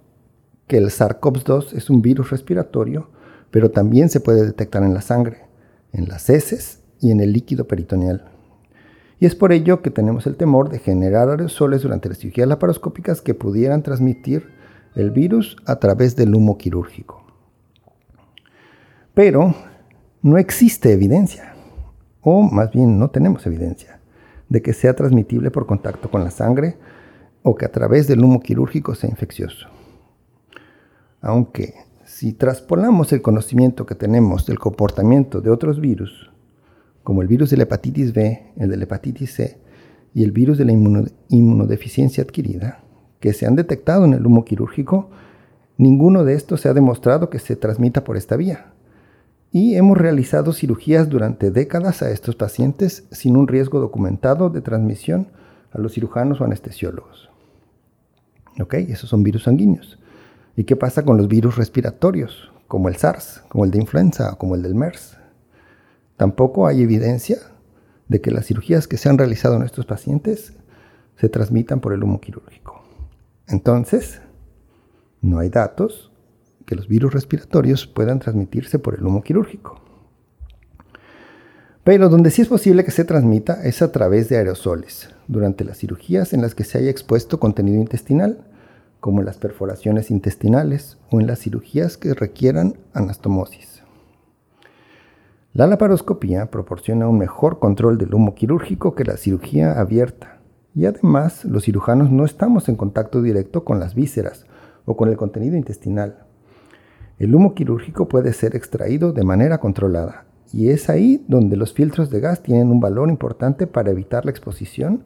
que 0.66 0.78
el 0.78 0.86
SARS-CoV-2 0.86 1.74
es 1.74 1.90
un 1.90 2.02
virus 2.02 2.30
respiratorio, 2.30 3.08
pero 3.50 3.70
también 3.70 4.08
se 4.08 4.20
puede 4.20 4.44
detectar 4.44 4.82
en 4.82 4.94
la 4.94 5.02
sangre, 5.02 5.42
en 5.92 6.08
las 6.08 6.28
heces 6.30 6.80
y 7.00 7.10
en 7.10 7.20
el 7.20 7.32
líquido 7.32 7.66
peritoneal. 7.66 8.24
Y 9.20 9.26
es 9.26 9.34
por 9.34 9.52
ello 9.52 9.80
que 9.80 9.90
tenemos 9.90 10.26
el 10.26 10.36
temor 10.36 10.70
de 10.70 10.78
generar 10.78 11.28
aerosoles 11.28 11.82
durante 11.82 12.08
las 12.08 12.18
cirugías 12.18 12.48
laparoscópicas 12.48 13.20
que 13.20 13.34
pudieran 13.34 13.82
transmitir 13.82 14.48
el 14.94 15.10
virus 15.10 15.56
a 15.66 15.76
través 15.76 16.16
del 16.16 16.34
humo 16.34 16.58
quirúrgico. 16.58 17.22
Pero 19.12 19.54
no 20.22 20.38
existe 20.38 20.92
evidencia, 20.92 21.54
o 22.22 22.42
más 22.42 22.72
bien 22.72 22.98
no 22.98 23.10
tenemos 23.10 23.46
evidencia, 23.46 24.00
de 24.48 24.62
que 24.62 24.72
sea 24.72 24.94
transmitible 24.94 25.50
por 25.50 25.66
contacto 25.66 26.10
con 26.10 26.24
la 26.24 26.30
sangre 26.30 26.76
o 27.42 27.54
que 27.54 27.66
a 27.66 27.72
través 27.72 28.08
del 28.08 28.24
humo 28.24 28.40
quirúrgico 28.40 28.94
sea 28.94 29.10
infeccioso. 29.10 29.68
Aunque 31.24 31.72
si 32.04 32.34
traspolamos 32.34 33.14
el 33.14 33.22
conocimiento 33.22 33.86
que 33.86 33.94
tenemos 33.94 34.44
del 34.44 34.58
comportamiento 34.58 35.40
de 35.40 35.48
otros 35.48 35.80
virus, 35.80 36.30
como 37.02 37.22
el 37.22 37.28
virus 37.28 37.48
de 37.48 37.56
la 37.56 37.62
hepatitis 37.62 38.12
B, 38.12 38.52
el 38.58 38.68
de 38.68 38.76
la 38.76 38.84
hepatitis 38.84 39.32
C 39.32 39.58
y 40.12 40.22
el 40.22 40.32
virus 40.32 40.58
de 40.58 40.66
la 40.66 40.72
inmunodeficiencia 40.72 42.22
adquirida, 42.22 42.84
que 43.20 43.32
se 43.32 43.46
han 43.46 43.56
detectado 43.56 44.04
en 44.04 44.12
el 44.12 44.26
humo 44.26 44.44
quirúrgico, 44.44 45.08
ninguno 45.78 46.24
de 46.24 46.34
estos 46.34 46.60
se 46.60 46.68
ha 46.68 46.74
demostrado 46.74 47.30
que 47.30 47.38
se 47.38 47.56
transmita 47.56 48.04
por 48.04 48.18
esta 48.18 48.36
vía. 48.36 48.74
Y 49.50 49.76
hemos 49.76 49.96
realizado 49.96 50.52
cirugías 50.52 51.08
durante 51.08 51.50
décadas 51.50 52.02
a 52.02 52.10
estos 52.10 52.36
pacientes 52.36 53.06
sin 53.12 53.38
un 53.38 53.48
riesgo 53.48 53.80
documentado 53.80 54.50
de 54.50 54.60
transmisión 54.60 55.28
a 55.72 55.78
los 55.78 55.94
cirujanos 55.94 56.42
o 56.42 56.44
anestesiólogos. 56.44 57.30
¿Ok? 58.60 58.74
Esos 58.74 59.08
son 59.08 59.22
virus 59.22 59.44
sanguíneos. 59.44 59.98
¿Y 60.56 60.64
qué 60.64 60.76
pasa 60.76 61.04
con 61.04 61.16
los 61.16 61.26
virus 61.26 61.56
respiratorios, 61.56 62.52
como 62.68 62.88
el 62.88 62.96
SARS, 62.96 63.42
como 63.48 63.64
el 63.64 63.70
de 63.70 63.78
influenza 63.78 64.36
como 64.36 64.54
el 64.54 64.62
del 64.62 64.74
MERS? 64.74 65.16
Tampoco 66.16 66.66
hay 66.66 66.82
evidencia 66.82 67.38
de 68.08 68.20
que 68.20 68.30
las 68.30 68.46
cirugías 68.46 68.86
que 68.86 68.96
se 68.96 69.08
han 69.08 69.18
realizado 69.18 69.56
en 69.56 69.62
estos 69.62 69.86
pacientes 69.86 70.54
se 71.16 71.28
transmitan 71.28 71.80
por 71.80 71.92
el 71.92 72.04
humo 72.04 72.20
quirúrgico. 72.20 72.82
Entonces, 73.48 74.20
no 75.20 75.38
hay 75.38 75.48
datos 75.48 76.12
que 76.66 76.76
los 76.76 76.86
virus 76.86 77.12
respiratorios 77.12 77.86
puedan 77.86 78.20
transmitirse 78.20 78.78
por 78.78 78.94
el 78.94 79.04
humo 79.04 79.22
quirúrgico. 79.22 79.80
Pero 81.82 82.08
donde 82.08 82.30
sí 82.30 82.42
es 82.42 82.48
posible 82.48 82.84
que 82.84 82.90
se 82.90 83.04
transmita 83.04 83.62
es 83.64 83.82
a 83.82 83.92
través 83.92 84.28
de 84.28 84.38
aerosoles, 84.38 85.10
durante 85.28 85.64
las 85.64 85.78
cirugías 85.78 86.32
en 86.32 86.40
las 86.40 86.54
que 86.54 86.64
se 86.64 86.78
haya 86.78 86.90
expuesto 86.90 87.38
contenido 87.38 87.80
intestinal, 87.80 88.46
como 89.04 89.20
en 89.20 89.26
las 89.26 89.36
perforaciones 89.36 90.10
intestinales 90.10 90.96
o 91.10 91.20
en 91.20 91.26
las 91.26 91.40
cirugías 91.40 91.98
que 91.98 92.14
requieran 92.14 92.78
anastomosis. 92.94 93.82
La 95.52 95.66
laparoscopía 95.66 96.50
proporciona 96.50 97.06
un 97.06 97.18
mejor 97.18 97.58
control 97.58 97.98
del 97.98 98.14
humo 98.14 98.34
quirúrgico 98.34 98.94
que 98.94 99.04
la 99.04 99.18
cirugía 99.18 99.78
abierta 99.78 100.38
y 100.74 100.86
además 100.86 101.44
los 101.44 101.64
cirujanos 101.64 102.10
no 102.10 102.24
estamos 102.24 102.70
en 102.70 102.76
contacto 102.76 103.20
directo 103.20 103.62
con 103.62 103.78
las 103.78 103.94
vísceras 103.94 104.46
o 104.86 104.96
con 104.96 105.10
el 105.10 105.18
contenido 105.18 105.58
intestinal. 105.58 106.24
El 107.18 107.34
humo 107.34 107.54
quirúrgico 107.54 108.08
puede 108.08 108.32
ser 108.32 108.56
extraído 108.56 109.12
de 109.12 109.22
manera 109.22 109.58
controlada 109.58 110.24
y 110.50 110.70
es 110.70 110.88
ahí 110.88 111.22
donde 111.28 111.58
los 111.58 111.74
filtros 111.74 112.08
de 112.08 112.20
gas 112.20 112.42
tienen 112.42 112.70
un 112.70 112.80
valor 112.80 113.10
importante 113.10 113.66
para 113.66 113.90
evitar 113.90 114.24
la 114.24 114.30
exposición 114.30 115.04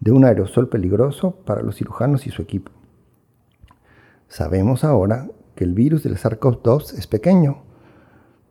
de 0.00 0.10
un 0.10 0.24
aerosol 0.24 0.68
peligroso 0.68 1.36
para 1.44 1.62
los 1.62 1.76
cirujanos 1.76 2.26
y 2.26 2.30
su 2.30 2.42
equipo. 2.42 2.75
Sabemos 4.28 4.84
ahora 4.84 5.28
que 5.54 5.64
el 5.64 5.74
virus 5.74 6.02
del 6.02 6.16
SARS-CoV-2 6.16 6.98
es 6.98 7.06
pequeño, 7.06 7.62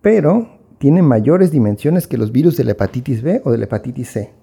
pero 0.02 0.60
tiene 0.78 1.02
mayores 1.02 1.52
dimensiones 1.52 2.08
que 2.08 2.18
los 2.18 2.32
virus 2.32 2.58
de 2.58 2.64
la 2.64 2.72
hepatitis 2.72 3.22
B 3.22 3.42
o 3.44 3.52
de 3.52 3.58
la 3.58 3.66
hepatitis 3.66 4.10
C. 4.10 4.34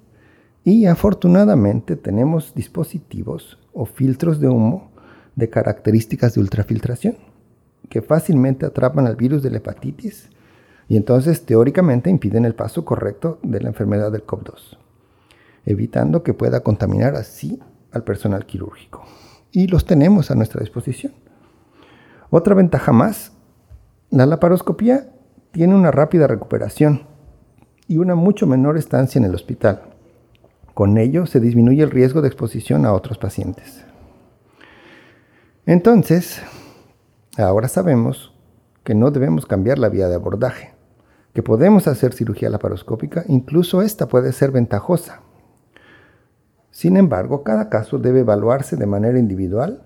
Y 0.65 0.87
afortunadamente 0.87 1.97
tenemos 1.97 2.55
dispositivos 2.55 3.59
o 3.73 3.85
filtros 3.85 4.41
de 4.41 4.49
humo 4.49 4.93
de 5.35 5.51
características 5.51 6.35
de 6.35 6.41
ultrafiltración 6.41 7.17
que 7.89 8.03
fácilmente 8.03 8.65
atrapan 8.65 9.07
al 9.07 9.17
virus 9.17 9.43
de 9.43 9.51
la 9.51 9.59
hepatitis 9.59 10.31
y 10.89 10.97
entonces 10.97 11.45
teóricamente 11.45 12.11
impiden 12.11 12.45
el 12.45 12.55
paso 12.55 12.85
correcto 12.85 13.39
de 13.43 13.61
la 13.61 13.69
enfermedad 13.69 14.13
del 14.13 14.27
COV-2, 14.27 14.79
evitando 15.65 16.23
que 16.23 16.35
pueda 16.35 16.61
contaminar 16.61 17.17
así 17.17 17.61
al 17.91 18.05
personal 18.05 18.47
quirúrgico. 18.47 19.05
Y 19.51 19.67
los 19.67 19.85
tenemos 19.85 20.31
a 20.31 20.35
nuestra 20.35 20.61
disposición. 20.61 21.13
Otra 22.35 22.55
ventaja 22.55 22.93
más, 22.93 23.33
la 24.09 24.25
laparoscopía 24.25 25.13
tiene 25.51 25.75
una 25.75 25.91
rápida 25.91 26.27
recuperación 26.27 27.03
y 27.87 27.99
una 27.99 28.15
mucho 28.15 28.47
menor 28.47 28.79
estancia 28.79 29.19
en 29.19 29.27
el 29.27 29.35
hospital. 29.35 29.83
Con 30.73 30.97
ello 30.97 31.27
se 31.27 31.41
disminuye 31.41 31.83
el 31.83 31.91
riesgo 31.91 32.23
de 32.23 32.29
exposición 32.29 32.87
a 32.87 32.95
otros 32.95 33.19
pacientes. 33.19 33.85
Entonces, 35.67 36.41
ahora 37.37 37.69
sabemos 37.69 38.33
que 38.83 38.95
no 38.95 39.11
debemos 39.11 39.45
cambiar 39.45 39.79
la 39.79 39.91
vía 39.91 40.09
de 40.09 40.15
abordaje, 40.15 40.73
que 41.35 41.43
podemos 41.43 41.87
hacer 41.87 42.15
cirugía 42.15 42.49
laparoscópica, 42.49 43.25
incluso 43.29 43.83
esta 43.83 44.09
puede 44.09 44.33
ser 44.33 44.53
ventajosa. 44.53 45.21
Sin 46.71 46.97
embargo, 46.97 47.43
cada 47.43 47.69
caso 47.69 47.99
debe 47.99 48.21
evaluarse 48.21 48.77
de 48.77 48.87
manera 48.87 49.19
individual 49.19 49.83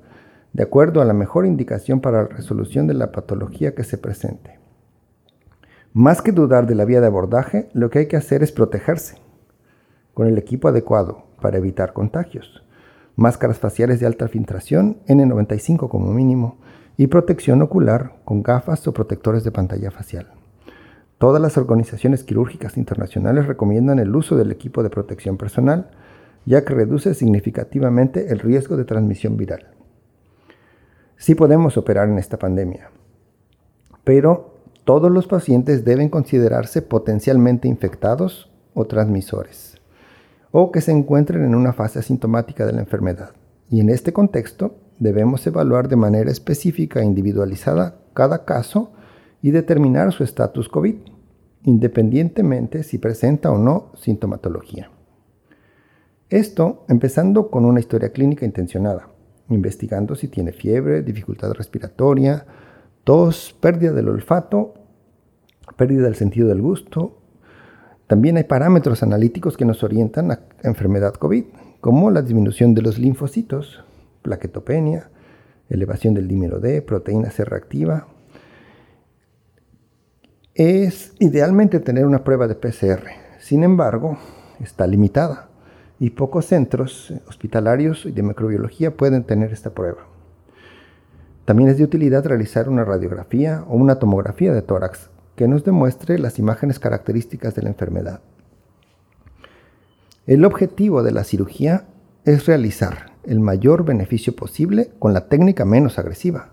de 0.57 0.63
acuerdo 0.63 1.03
a 1.03 1.05
la 1.05 1.13
mejor 1.13 1.45
indicación 1.45 2.01
para 2.01 2.23
la 2.23 2.29
resolución 2.29 2.87
de 2.87 2.95
la 2.95 3.13
patología 3.13 3.75
que 3.75 3.85
se 3.85 3.99
presente. 3.99 4.59
Más 5.93 6.23
que 6.23 6.33
dudar 6.33 6.67
de 6.67 6.75
la 6.75 6.87
vía 6.87 7.03
de 7.03 7.09
abordaje, 7.09 7.69
lo 7.75 7.91
que 7.91 7.99
hay 7.99 8.07
que 8.09 8.17
hacer 8.17 8.43
es 8.43 8.53
protegerse 8.53 9.19
con 10.15 10.27
el 10.27 10.39
equipo 10.39 10.69
adecuado 10.69 11.25
para 11.43 11.59
evitar 11.59 11.93
contagios. 11.93 12.65
Máscaras 13.17 13.59
faciales 13.59 14.01
de 14.01 14.07
alta 14.07 14.29
filtración, 14.29 14.97
N95 15.07 15.91
como 15.91 16.11
mínimo, 16.11 16.57
y 16.97 17.09
protección 17.09 17.61
ocular 17.61 18.15
con 18.25 18.43
gafas 18.43 18.89
o 18.89 18.95
protectores 18.95 19.45
de 19.45 19.53
pantalla 19.53 19.91
facial. 19.91 20.29
Todas 21.19 21.43
las 21.43 21.59
organizaciones 21.59 22.25
quirúrgicas 22.25 22.79
internacionales 22.79 23.47
recomiendan 23.47 23.99
el 23.99 24.17
uso 24.17 24.37
del 24.37 24.53
equipo 24.53 24.83
de 24.83 24.89
protección 24.89 25.37
personal, 25.37 25.91
ya 26.47 26.65
que 26.65 26.73
reduce 26.73 27.13
significativamente 27.13 28.33
el 28.33 28.39
riesgo 28.39 28.79
de 28.79 28.87
transmisión 28.87 29.37
viral. 29.37 29.76
Sí 31.17 31.35
podemos 31.35 31.77
operar 31.79 32.09
en 32.09 32.19
esta 32.19 32.39
pandemia, 32.39 32.91
pero 34.05 34.57
todos 34.85 35.11
los 35.11 35.27
pacientes 35.27 35.85
deben 35.85 36.11
considerarse 36.11 36.83
potencialmente 36.83 37.69
infectados 37.69 38.51
o 38.75 38.85
transmisores, 38.85 39.81
o 40.53 40.71
que 40.71 40.83
se 40.83 40.93
encuentren 40.93 41.43
en 41.43 41.55
una 41.55 41.73
fase 41.73 41.99
asintomática 41.99 42.67
de 42.67 42.73
la 42.73 42.81
enfermedad. 42.81 43.31
Y 43.71 43.81
en 43.81 43.89
este 43.89 44.13
contexto 44.13 44.77
debemos 44.99 45.47
evaluar 45.47 45.89
de 45.89 45.97
manera 45.97 46.31
específica 46.31 47.01
e 47.01 47.05
individualizada 47.05 47.99
cada 48.15 48.45
caso 48.45 48.93
y 49.43 49.51
determinar 49.51 50.13
su 50.13 50.23
estatus 50.23 50.69
COVID, 50.69 50.97
independientemente 51.65 52.83
si 52.83 52.99
presenta 52.99 53.51
o 53.51 53.59
no 53.59 53.91
sintomatología. 53.97 54.91
Esto 56.29 56.85
empezando 56.89 57.51
con 57.51 57.65
una 57.65 57.81
historia 57.81 58.11
clínica 58.11 58.45
intencionada, 58.45 59.09
investigando 59.49 60.15
si 60.15 60.29
tiene 60.29 60.53
fiebre, 60.53 61.03
dificultad 61.03 61.53
respiratoria, 61.53 62.47
tos, 63.05 63.57
pérdida 63.61 63.93
del 63.93 64.09
olfato, 64.09 64.75
pérdida 65.77 66.05
del 66.05 66.17
sentido 66.17 66.49
del 66.49 66.61
gusto. 66.61 67.19
También 68.07 68.37
hay 68.37 68.45
parámetros 68.45 69.03
analíticos 69.03 69.57
que 69.57 69.65
nos 69.65 69.83
orientan 69.83 70.31
a 70.31 70.41
enfermedad 70.63 71.15
COVID, 71.15 71.45
como 71.81 72.11
la 72.11 72.23
disminución 72.23 72.75
de 72.75 72.83
los 72.83 72.99
linfocitos, 72.99 73.85
plaquetopenia, 74.23 75.11
elevación 75.69 76.15
del 76.15 76.29
dímero 76.29 76.59
D, 76.59 76.83
proteína 76.83 77.31
C 77.31 77.45
reactiva. 77.45 78.09
Es 80.55 81.15
idealmente 81.19 81.81
tener 81.81 82.07
una 82.07 82.25
prueba 82.25 82.49
de 82.49 82.55
PCR, 82.55 83.05
sin 83.39 83.63
embargo, 83.63 84.19
está 84.61 84.87
limitada 84.87 85.46
y 85.99 86.11
pocos 86.11 86.47
centros 86.47 87.13
hospitalarios 87.27 88.07
de 88.13 88.23
microbiología 88.23 88.97
pueden 88.97 89.25
tener 89.25 89.53
esta 89.53 89.71
prueba. 89.71 90.07
También 91.45 91.71
es 91.71 91.79
de 91.79 91.85
utilidad 91.85 92.27
realizar 92.27 92.69
una 92.69 92.85
radiografía 92.85 93.65
o 93.69 93.77
una 93.77 93.99
tomografía 93.99 94.53
de 94.53 94.63
tórax 94.63 95.11
que 95.37 95.49
nos 95.49 95.65
demuestre 95.65 96.19
las 96.19 96.39
imágenes 96.39 96.79
características 96.79 97.55
de 97.55 97.63
la 97.63 97.69
enfermedad. 97.69 98.21
El 100.27 100.45
objetivo 100.45 101.03
de 101.03 101.13
la 101.13 101.23
cirugía 101.23 101.85
es 102.25 102.47
realizar 102.47 103.13
el 103.25 103.39
mayor 103.39 103.85
beneficio 103.85 104.35
posible 104.35 104.91
con 104.99 105.15
la 105.15 105.29
técnica 105.29 105.65
menos 105.65 105.99
agresiva 105.99 106.51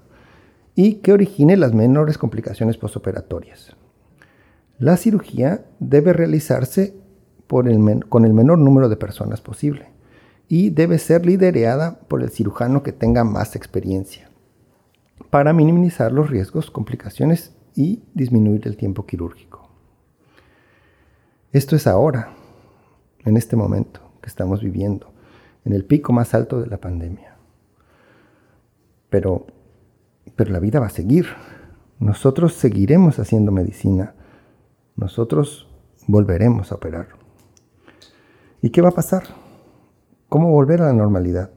y 0.75 0.95
que 0.95 1.13
origine 1.13 1.57
las 1.57 1.73
menores 1.73 2.17
complicaciones 2.17 2.77
postoperatorias. 2.77 3.75
La 4.79 4.97
cirugía 4.97 5.65
debe 5.79 6.13
realizarse 6.13 6.95
con 7.47 8.25
el 8.25 8.33
menor 8.33 8.57
número 8.57 8.89
de 8.89 8.97
personas 8.97 9.41
posible 9.41 9.87
y 10.47 10.69
debe 10.69 10.97
ser 10.97 11.25
liderada 11.25 11.99
por 12.07 12.21
el 12.21 12.29
cirujano 12.29 12.83
que 12.83 12.91
tenga 12.91 13.23
más 13.23 13.55
experiencia 13.55 14.29
para 15.29 15.53
minimizar 15.53 16.11
los 16.11 16.29
riesgos, 16.29 16.69
complicaciones 16.69 17.55
y 17.75 18.03
disminuir 18.13 18.67
el 18.67 18.77
tiempo 18.77 19.05
quirúrgico. 19.05 19.67
Esto 21.51 21.75
es 21.75 21.87
ahora, 21.87 22.33
en 23.25 23.37
este 23.37 23.55
momento 23.55 24.01
que 24.21 24.29
estamos 24.29 24.61
viviendo, 24.61 25.11
en 25.65 25.73
el 25.73 25.85
pico 25.85 26.13
más 26.13 26.33
alto 26.33 26.61
de 26.61 26.67
la 26.67 26.77
pandemia. 26.77 27.35
Pero, 29.09 29.45
pero 30.35 30.51
la 30.51 30.59
vida 30.59 30.79
va 30.79 30.87
a 30.87 30.91
seguir. 30.91 31.27
Nosotros 31.99 32.53
seguiremos 32.53 33.19
haciendo 33.19 33.51
medicina. 33.51 34.15
Nosotros 34.95 35.67
volveremos 36.07 36.71
a 36.71 36.75
operar. 36.75 37.22
¿Y 38.63 38.69
qué 38.69 38.81
va 38.81 38.89
a 38.89 38.93
pasar? 38.93 39.23
¿Cómo 40.29 40.49
volver 40.49 40.81
a 40.81 40.85
la 40.85 40.93
normalidad? 40.93 41.49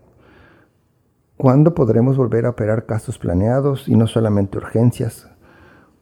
¿Cuándo 1.36 1.72
podremos 1.72 2.16
volver 2.16 2.46
a 2.46 2.50
operar 2.50 2.84
casos 2.84 3.16
planeados 3.16 3.86
y 3.86 3.94
no 3.94 4.08
solamente 4.08 4.58
urgencias? 4.58 5.28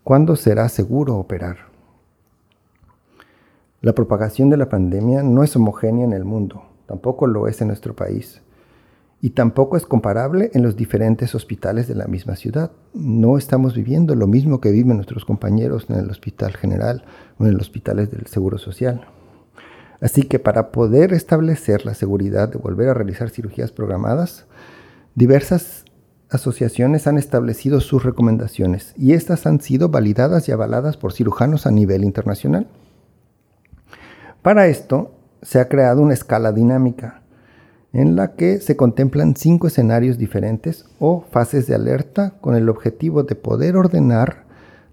¿Cuándo 0.03 0.35
será 0.35 0.67
seguro 0.71 1.17
operar? 1.17 1.59
La 3.83 3.93
propagación 3.93 4.49
de 4.49 4.57
la 4.57 4.71
pandemia 4.71 5.23
no 5.23 5.45
es 5.45 5.55
homogénea 5.57 6.07
en 6.07 6.15
el 6.15 6.25
mundo, 6.25 6.63
tampoco 6.87 7.27
lo 7.27 7.49
es 7.49 7.61
en 7.61 7.69
nuestro 7.69 7.95
país, 7.95 8.41
y 9.21 9.29
tampoco 9.29 9.77
es 9.77 9.85
comparable 9.85 10.53
en 10.55 10.63
los 10.63 10.75
diferentes 10.75 11.35
hospitales 11.35 11.87
de 11.87 11.97
la 11.97 12.07
misma 12.07 12.35
ciudad. 12.35 12.71
No 12.95 13.37
estamos 13.37 13.75
viviendo 13.75 14.15
lo 14.15 14.27
mismo 14.27 14.59
que 14.59 14.71
viven 14.71 14.97
nuestros 14.97 15.27
compañeros 15.27 15.85
en 15.91 15.97
el 15.97 16.09
Hospital 16.09 16.57
General 16.57 17.05
o 17.39 17.45
en 17.45 17.53
los 17.53 17.61
hospitales 17.61 18.11
del 18.11 18.27
Seguro 18.27 18.57
Social. 18.57 19.07
Así 20.05 20.23
que 20.23 20.39
para 20.39 20.71
poder 20.71 21.13
establecer 21.13 21.85
la 21.85 21.95
seguridad 21.95 22.49
de 22.49 22.59
volver 22.59 22.91
a 22.91 22.95
realizar 22.95 23.31
cirugías 23.31 23.73
programadas, 23.73 24.47
Diversas 25.17 25.85
asociaciones 26.29 27.07
han 27.07 27.19
establecido 27.19 27.81
sus 27.81 28.03
recomendaciones 28.03 28.93
y 28.97 29.13
estas 29.13 29.47
han 29.47 29.61
sido 29.61 29.91
validadas 29.91 30.49
y 30.49 30.53
avaladas 30.53 30.97
por 30.97 31.13
cirujanos 31.13 31.67
a 31.67 31.71
nivel 31.71 32.03
internacional. 32.03 32.67
Para 34.43 34.67
esto 34.67 35.13
se 35.43 35.61
ha 35.61 35.69
creado 35.69 36.03
una 36.03 36.15
escala 36.15 36.51
dinámica 36.51 37.23
en 37.93 38.17
la 38.17 38.33
que 38.33 38.59
se 38.59 38.75
contemplan 38.75 39.37
cinco 39.37 39.69
escenarios 39.69 40.19
diferentes 40.19 40.87
o 40.99 41.25
fases 41.31 41.69
de 41.69 41.77
alerta 41.77 42.35
con 42.41 42.57
el 42.57 42.69
objetivo 42.69 43.23
de 43.23 43.37
poder 43.37 43.77
ordenar 43.77 44.47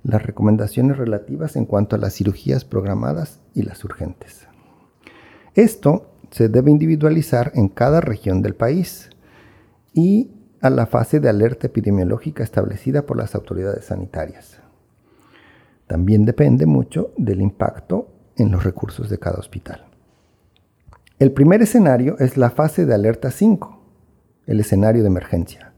las 0.03 0.22
recomendaciones 0.22 0.98
relativas 0.98 1.56
en 1.56 1.65
cuanto 1.65 1.96
a 1.96 2.00
las 2.00 2.13
cirugías 2.13 2.63
programadas 2.63 3.39
y 3.56 3.63
las 3.63 3.84
urgentes. 3.84 4.50
Esto 5.55 6.12
se 6.31 6.48
debe 6.48 6.72
individualizar 6.72 7.51
en 7.55 7.67
cada 7.67 8.00
región 8.00 8.41
del 8.41 8.55
país 8.55 9.10
y 9.93 10.31
a 10.62 10.70
la 10.70 10.86
fase 10.86 11.19
de 11.19 11.28
alerta 11.28 11.67
epidemiológica 11.67 12.43
establecida 12.43 13.06
por 13.06 13.17
las 13.17 13.36
autoridades 13.36 13.86
sanitarias. 13.86 14.60
También 15.88 16.23
depende 16.23 16.65
mucho 16.65 17.12
del 17.17 17.41
impacto 17.41 18.08
en 18.38 18.52
los 18.52 18.63
recursos 18.63 19.10
de 19.10 19.17
cada 19.17 19.39
hospital. 19.39 19.86
El 21.19 21.34
primer 21.34 21.62
escenario 21.62 22.17
es 22.19 22.38
la 22.38 22.49
fase 22.49 22.86
de 22.86 22.93
alerta 22.93 23.30
5, 23.30 23.80
el 24.47 24.60
escenario 24.62 25.02
de 25.02 25.08
emergencia. 25.08 25.73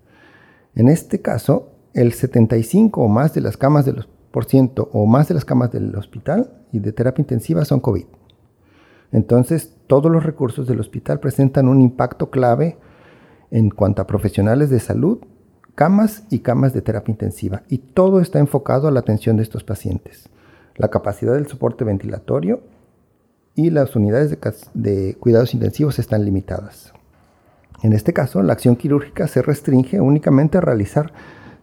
En 0.76 0.88
este 0.88 1.22
caso, 1.22 1.72
el 1.94 2.14
75 2.14 3.02
o 3.02 3.08
más 3.08 3.34
de 3.34 3.42
las 3.42 3.58
camas 3.58 3.86
del 3.86 4.08
por 4.32 4.46
ciento 4.46 4.90
o 4.94 5.06
más 5.06 5.28
de 5.28 5.36
las 5.36 5.46
camas 5.46 5.72
del 5.72 5.96
hospital 5.96 6.66
y 6.72 6.80
de 6.80 6.92
terapia 6.92 7.22
intensiva 7.22 7.66
son 7.66 7.80
COVID. 7.80 8.06
Entonces, 9.14 9.76
todos 9.88 10.12
los 10.12 10.24
recursos 10.24 10.68
del 10.68 10.80
hospital 10.80 11.20
presentan 11.20 11.68
un 11.68 11.80
impacto 11.80 12.32
clave 12.32 12.78
en 13.52 13.70
cuanto 13.70 14.02
a 14.02 14.08
profesionales 14.08 14.72
de 14.72 14.80
salud, 14.80 15.20
camas 15.76 16.24
y 16.32 16.40
camas 16.40 16.74
de 16.74 16.82
terapia 16.82 17.12
intensiva. 17.12 17.62
Y 17.70 17.78
todo 17.78 18.20
está 18.20 18.40
enfocado 18.40 18.88
a 18.88 18.92
la 18.92 19.00
atención 19.00 19.38
de 19.38 19.44
estos 19.44 19.64
pacientes. 19.64 20.30
La 20.76 20.90
capacidad 20.90 21.36
del 21.36 21.48
soporte 21.48 21.84
ventilatorio 21.84 22.62
y 23.54 23.70
las 23.70 23.96
unidades 23.96 24.36
de, 24.74 25.16
cuidados 25.20 25.54
intensivos 25.54 26.00
están 26.00 26.26
limitadas. 26.26 26.92
En 27.84 27.94
este 27.94 28.14
caso, 28.14 28.42
la 28.42 28.54
acción 28.54 28.76
quirúrgica 28.76 29.28
se 29.28 29.44
restringe 29.44 30.02
únicamente 30.02 30.58
a 30.58 30.62
realizar 30.62 31.14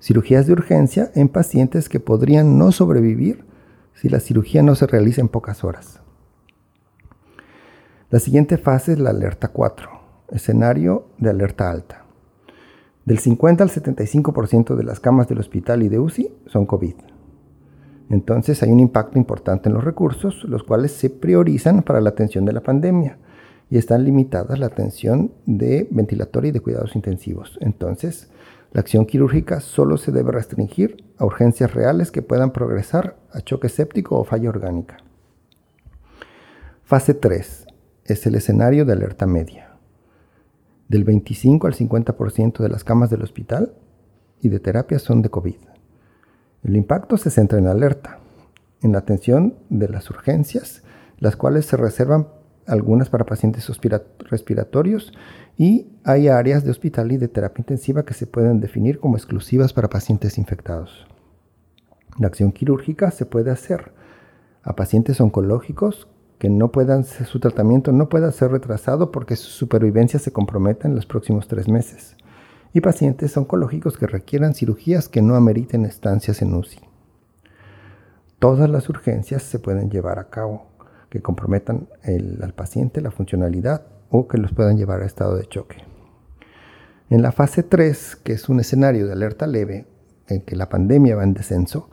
cirugías 0.01 0.47
de 0.47 0.53
urgencia 0.53 1.11
en 1.17 1.29
pacientes 1.29 1.89
que 1.89 1.99
podrían 1.99 2.59
no 2.59 2.71
sobrevivir 2.71 3.45
si 3.95 4.09
la 4.09 4.21
cirugía 4.21 4.63
no 4.63 4.77
se 4.77 4.87
realiza 4.87 5.21
en 5.21 5.29
pocas 5.29 5.65
horas. 5.65 6.01
La 8.11 8.19
siguiente 8.19 8.59
fase 8.59 8.93
es 8.93 8.99
la 8.99 9.11
alerta 9.11 9.49
4 9.49 10.01
escenario 10.33 11.07
de 11.19 11.31
alerta 11.31 11.71
alta. 11.71 12.05
Del 13.05 13.19
50 13.19 13.65
al 13.65 13.71
75% 13.71 14.77
de 14.77 14.85
las 14.85 15.01
camas 15.01 15.29
del 15.29 15.39
hospital 15.39 15.83
y 15.83 15.89
de 15.89 15.99
UCI 15.99 16.33
son 16.47 16.67
COVID. 16.67 16.95
Entonces 18.11 18.63
hay 18.63 18.71
un 18.71 18.81
impacto 18.81 19.19
importante 19.19 19.69
en 19.69 19.75
los 19.75 19.85
recursos, 19.85 20.45
los 20.45 20.65
cuales 20.65 20.93
se 20.93 21.11
priorizan 21.11 21.83
para 21.83 22.01
la 22.01 22.11
atención 22.11 22.45
de 22.45 22.53
la 22.53 22.63
pandemia 22.63 23.19
y 23.71 23.79
están 23.79 24.05
limitadas 24.05 24.59
la 24.59 24.67
atención 24.67 25.33
de 25.47 25.87
ventilatorio 25.91 26.51
y 26.51 26.53
de 26.53 26.61
cuidados 26.61 26.97
intensivos. 26.97 27.59
Entonces, 27.61 28.31
la 28.73 28.81
acción 28.81 29.07
quirúrgica 29.07 29.61
solo 29.61 29.97
se 29.97 30.11
debe 30.11 30.33
restringir 30.33 31.05
a 31.17 31.25
urgencias 31.25 31.73
reales 31.73 32.11
que 32.11 32.23
puedan 32.23 32.51
progresar 32.51 33.17
a 33.33 33.41
choque 33.41 33.69
séptico 33.69 34.19
o 34.19 34.25
falla 34.25 34.49
orgánica. 34.49 34.99
Fase 36.83 37.15
3 37.15 37.70
es 38.13 38.27
el 38.27 38.35
escenario 38.35 38.85
de 38.85 38.93
alerta 38.93 39.27
media 39.27 39.71
del 40.91 41.05
25 41.05 41.69
al 41.69 41.75
50% 41.75 42.59
de 42.59 42.69
las 42.69 42.83
camas 42.83 43.11
del 43.11 43.23
hospital 43.23 43.75
y 44.43 44.49
de 44.49 44.59
terapia 44.59 44.99
son 44.99 45.23
de 45.23 45.31
COVID. 45.31 45.55
El 46.65 46.77
impacto 46.77 47.17
se 47.17 47.31
centra 47.31 47.61
en 47.61 47.69
alerta, 47.69 48.19
en 48.83 48.93
la 48.93 48.99
atención 48.99 49.55
de 49.69 49.89
las 49.89 50.11
urgencias, 50.11 50.83
las 51.19 51.37
cuales 51.37 51.67
se 51.67 51.77
reservan 51.77 52.27
algunas 52.67 53.09
para 53.09 53.25
pacientes 53.25 53.71
respiratorios 54.19 55.13
y 55.57 55.87
hay 56.03 56.27
áreas 56.27 56.65
de 56.65 56.73
hospital 56.73 57.13
y 57.13 57.19
de 57.19 57.29
terapia 57.29 57.63
intensiva 57.63 58.05
que 58.05 58.15
se 58.15 58.27
pueden 58.27 58.61
definir 58.61 58.99
como 58.99 59.17
exclusivas 59.17 59.73
para 59.73 59.91
pacientes 59.91 60.39
infectados. 60.39 61.07
La 62.19 62.27
acción 62.27 62.51
quirúrgica 62.51 63.13
se 63.13 63.27
puede 63.27 63.53
hacer 63.53 63.93
a 64.65 64.75
pacientes 64.75 65.21
oncológicos 65.21 66.09
que 66.41 66.49
no 66.49 66.73
puedan, 66.73 67.05
su 67.05 67.39
tratamiento 67.39 67.93
no 67.93 68.09
pueda 68.09 68.33
ser 68.33 68.51
retrasado 68.51 69.13
porque 69.13 69.37
su 69.37 69.51
supervivencia 69.51 70.19
se 70.19 70.33
comprometa 70.33 70.89
en 70.89 70.95
los 70.95 71.05
próximos 71.05 71.49
tres 71.49 71.69
meses. 71.69 72.17
Y 72.73 72.81
pacientes 72.81 73.37
oncológicos 73.37 73.99
que 73.99 74.07
requieran 74.07 74.55
cirugías 74.55 75.11
que 75.11 75.21
no 75.21 75.35
ameriten 75.37 75.85
estancias 75.85 76.41
en 76.41 76.55
UCI. 76.55 76.81
Todas 78.39 78.71
las 78.71 78.89
urgencias 78.89 79.43
se 79.43 79.59
pueden 79.59 79.91
llevar 79.91 80.19
a 80.19 80.31
cabo 80.31 80.67
que 81.11 81.21
comprometan 81.21 81.89
al 82.03 82.55
paciente 82.55 83.03
la 83.03 83.11
funcionalidad 83.11 83.83
o 84.09 84.27
que 84.27 84.39
los 84.39 84.53
puedan 84.53 84.79
llevar 84.79 85.03
a 85.03 85.07
estado 85.07 85.37
de 85.37 85.45
choque. 85.45 85.85
En 87.11 87.21
la 87.21 87.33
fase 87.33 87.63
3, 87.63 88.17
que 88.17 88.33
es 88.33 88.49
un 88.49 88.61
escenario 88.61 89.07
de 89.07 89.13
alerta 89.13 89.47
leve, 89.47 89.87
en 90.27 90.41
que 90.41 90.57
la 90.57 90.71
pandemia 90.71 91.17
va 91.17 91.25
en 91.25 91.35
descenso, 91.35 91.91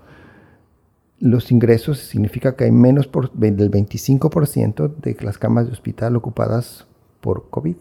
los 1.19 1.51
ingresos 1.51 1.99
significa 1.99 2.56
que 2.56 2.65
hay 2.65 2.71
menos 2.71 3.10
del 3.34 3.71
25% 3.71 4.95
de 4.95 5.17
las 5.21 5.38
camas 5.38 5.65
de 5.65 5.71
hospital 5.71 6.15
ocupadas 6.15 6.88
por 7.21 7.49
COVID. 7.49 7.75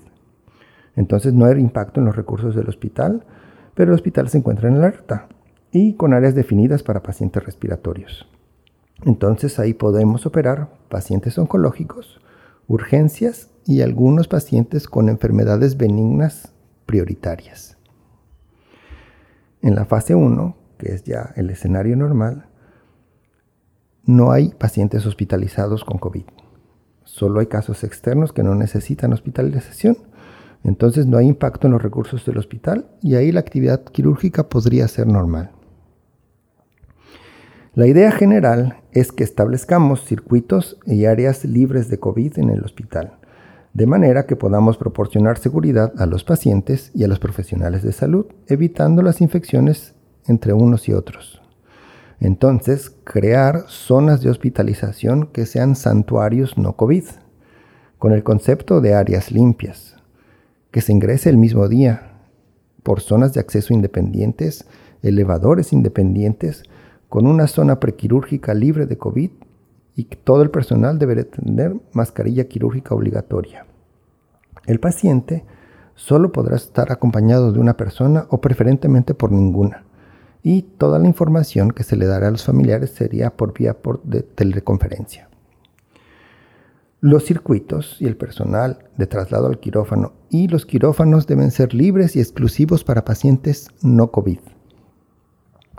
Entonces 0.97 1.35
no 1.35 1.45
hay 1.45 1.61
impacto 1.61 2.01
en 2.01 2.07
los 2.07 2.17
recursos 2.17 2.55
del 2.55 2.69
hospital, 2.69 3.25
pero 3.75 3.93
el 3.93 3.95
hospital 3.95 4.29
se 4.29 4.39
encuentra 4.39 4.69
en 4.69 4.77
alerta 4.77 5.29
y 5.71 5.95
con 5.95 6.15
áreas 6.15 6.35
definidas 6.35 6.83
para 6.83 7.03
pacientes 7.03 7.45
respiratorios. 7.45 8.27
Entonces 9.05 9.59
ahí 9.59 9.75
podemos 9.75 10.25
operar 10.25 10.71
pacientes 10.89 11.37
oncológicos, 11.37 12.21
urgencias 12.67 13.51
y 13.67 13.83
algunos 13.83 14.29
pacientes 14.29 14.89
con 14.89 15.11
enfermedades 15.11 15.77
benignas 15.77 16.55
prioritarias. 16.87 17.77
En 19.61 19.75
la 19.75 19.85
fase 19.85 20.15
1, 20.15 20.57
que 20.79 20.95
es 20.95 21.05
ya 21.05 21.33
el 21.37 21.51
escenario 21.51 21.97
normal, 21.97 22.47
no 24.07 24.31
hay 24.31 24.51
pacientes 24.51 25.05
hospitalizados 25.05 25.85
con 25.85 25.99
COVID. 25.99 26.25
Solo 27.05 27.41
hay 27.41 27.47
casos 27.47 27.85
externos 27.85 28.33
que 28.33 28.45
no 28.45 28.55
necesitan 28.55 29.13
hospitalización. 29.13 29.99
Entonces 30.65 31.07
no 31.07 31.19
hay 31.19 31.27
impacto 31.27 31.67
en 31.67 31.73
los 31.73 31.83
recursos 31.83 32.25
del 32.25 32.39
hospital 32.39 32.87
y 33.03 33.17
ahí 33.17 33.31
la 33.33 33.41
actividad 33.41 33.85
quirúrgica 33.85 34.49
podría 34.49 34.89
ser 34.89 35.07
normal. 35.07 35.51
La 37.75 37.87
idea 37.87 38.11
general 38.11 38.79
es 38.93 39.13
que 39.13 39.23
establezcamos 39.23 40.05
circuitos 40.05 40.79
y 40.87 41.05
áreas 41.05 41.45
libres 41.45 41.91
de 41.91 41.99
COVID 41.99 42.39
en 42.39 42.51
el 42.51 42.65
hospital, 42.65 43.19
de 43.75 43.87
manera 43.87 44.25
que 44.27 44.35
podamos 44.35 44.79
proporcionar 44.79 45.37
seguridad 45.37 45.93
a 45.99 46.07
los 46.07 46.25
pacientes 46.25 46.91
y 46.95 47.05
a 47.05 47.09
los 47.09 47.19
profesionales 47.19 47.83
de 47.83 47.93
salud, 47.93 48.27
evitando 48.47 49.03
las 49.03 49.21
infecciones 49.21 49.95
entre 50.27 50.55
unos 50.55 50.89
y 50.89 50.95
otros. 50.95 51.43
Entonces, 52.21 52.95
crear 53.05 53.65
zonas 53.69 54.23
de 54.23 54.31
hospitalización 54.31 55.27
que 55.27 55.45
sean 55.45 55.77
santuarios 55.77 56.57
no 56.57 56.75
COVID, 56.75 57.05
con 57.99 58.13
el 58.13 58.23
concepto 58.23 58.81
de 58.81 58.95
áreas 58.95 59.31
limpias, 59.31 59.97
que 60.71 60.81
se 60.81 60.93
ingrese 60.93 61.29
el 61.29 61.37
mismo 61.37 61.69
día, 61.69 62.13
por 62.83 63.01
zonas 63.01 63.35
de 63.35 63.41
acceso 63.41 63.75
independientes, 63.75 64.67
elevadores 65.03 65.73
independientes, 65.73 66.63
con 67.09 67.27
una 67.27 67.47
zona 67.47 67.81
prequirúrgica 67.81 68.55
libre 68.55 68.87
de 68.87 68.97
COVID 68.97 69.31
y 69.95 70.05
todo 70.05 70.43
el 70.43 70.51
personal 70.51 70.99
debería 70.99 71.29
tener 71.29 71.77
mascarilla 71.93 72.45
quirúrgica 72.45 72.95
obligatoria. 72.95 73.67
El 74.67 74.81
paciente 74.81 75.45
solo 75.95 76.33
podrá 76.33 76.57
estar 76.57 76.93
acompañado 76.93 77.53
de 77.53 77.61
una 77.61 77.77
persona 77.77 78.27
o 78.31 78.41
preferentemente 78.41 79.15
por 79.15 79.33
ninguna 79.33 79.86
y 80.49 80.63
toda 80.63 81.01
la 81.01 81.09
información 81.09 81.73
que 81.73 81.83
se 81.83 81.97
le 81.97 82.07
dará 82.07 82.29
a 82.29 82.31
los 82.31 82.45
familiares 82.45 82.91
sería 82.91 83.37
por 83.37 83.53
vía 83.53 83.77
de 84.05 84.23
teleconferencia. 84.23 85.29
Los 87.01 87.25
circuitos 87.25 87.97
y 87.99 88.07
el 88.07 88.17
personal 88.17 88.89
de 88.97 89.09
traslado 89.09 89.49
al 89.49 89.59
quirófano 89.59 90.13
y 90.31 90.47
los 90.47 90.65
quirófanos 90.65 91.27
deben 91.27 91.51
ser 91.51 91.75
libres 91.75 92.15
y 92.15 92.21
exclusivos 92.21 92.85
para 92.85 93.05
pacientes 93.05 93.71
no 93.83 94.13
COVID. 94.13 94.39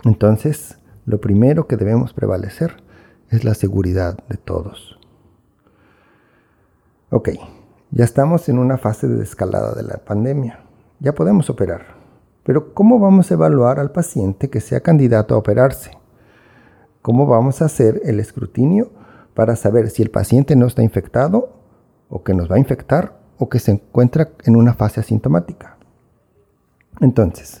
Entonces, 0.04 0.76
lo 1.06 1.18
primero 1.18 1.66
que 1.66 1.78
debemos 1.78 2.12
prevalecer 2.12 2.76
es 3.30 3.44
la 3.44 3.54
seguridad 3.54 4.18
de 4.28 4.36
todos. 4.36 4.98
Ok, 7.08 7.30
ya 7.90 8.04
estamos 8.04 8.50
en 8.50 8.58
una 8.58 8.76
fase 8.76 9.08
de 9.08 9.22
escalada 9.22 9.74
de 9.74 9.84
la 9.84 9.96
pandemia. 10.04 10.60
Ya 11.00 11.14
podemos 11.14 11.48
operar. 11.48 11.97
Pero 12.48 12.72
¿cómo 12.72 12.98
vamos 12.98 13.30
a 13.30 13.34
evaluar 13.34 13.78
al 13.78 13.92
paciente 13.92 14.48
que 14.48 14.62
sea 14.62 14.80
candidato 14.80 15.34
a 15.34 15.36
operarse? 15.36 15.90
¿Cómo 17.02 17.26
vamos 17.26 17.60
a 17.60 17.66
hacer 17.66 18.00
el 18.06 18.20
escrutinio 18.20 18.90
para 19.34 19.54
saber 19.54 19.90
si 19.90 20.02
el 20.02 20.10
paciente 20.10 20.56
no 20.56 20.64
está 20.64 20.82
infectado 20.82 21.60
o 22.08 22.24
que 22.24 22.32
nos 22.32 22.50
va 22.50 22.56
a 22.56 22.58
infectar 22.58 23.20
o 23.36 23.50
que 23.50 23.58
se 23.58 23.72
encuentra 23.72 24.30
en 24.46 24.56
una 24.56 24.72
fase 24.72 24.98
asintomática? 24.98 25.76
Entonces, 27.02 27.60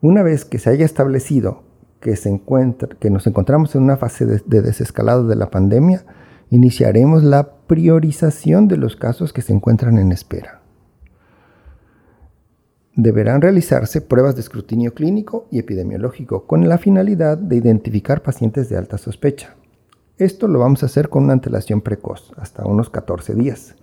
una 0.00 0.22
vez 0.22 0.46
que 0.46 0.58
se 0.58 0.70
haya 0.70 0.86
establecido 0.86 1.64
que, 2.00 2.16
se 2.16 2.30
encuentra, 2.30 2.88
que 2.98 3.10
nos 3.10 3.26
encontramos 3.26 3.74
en 3.74 3.82
una 3.82 3.98
fase 3.98 4.24
de, 4.24 4.40
de 4.46 4.62
desescalado 4.62 5.26
de 5.26 5.36
la 5.36 5.50
pandemia, 5.50 6.06
iniciaremos 6.48 7.24
la 7.24 7.50
priorización 7.66 8.68
de 8.68 8.78
los 8.78 8.96
casos 8.96 9.34
que 9.34 9.42
se 9.42 9.52
encuentran 9.52 9.98
en 9.98 10.12
espera 10.12 10.57
deberán 12.98 13.40
realizarse 13.40 14.00
pruebas 14.00 14.34
de 14.34 14.40
escrutinio 14.40 14.92
clínico 14.92 15.46
y 15.52 15.60
epidemiológico 15.60 16.48
con 16.48 16.68
la 16.68 16.78
finalidad 16.78 17.38
de 17.38 17.54
identificar 17.54 18.22
pacientes 18.22 18.68
de 18.68 18.76
alta 18.76 18.98
sospecha. 18.98 19.54
Esto 20.18 20.48
lo 20.48 20.58
vamos 20.58 20.82
a 20.82 20.86
hacer 20.86 21.08
con 21.08 21.22
una 21.22 21.32
antelación 21.32 21.80
precoz, 21.80 22.32
hasta 22.36 22.66
unos 22.66 22.90
14 22.90 23.36
días, 23.36 23.76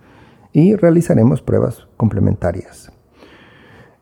y 0.52 0.76
realizaremos 0.76 1.40
pruebas 1.40 1.86
complementarias. 1.96 2.92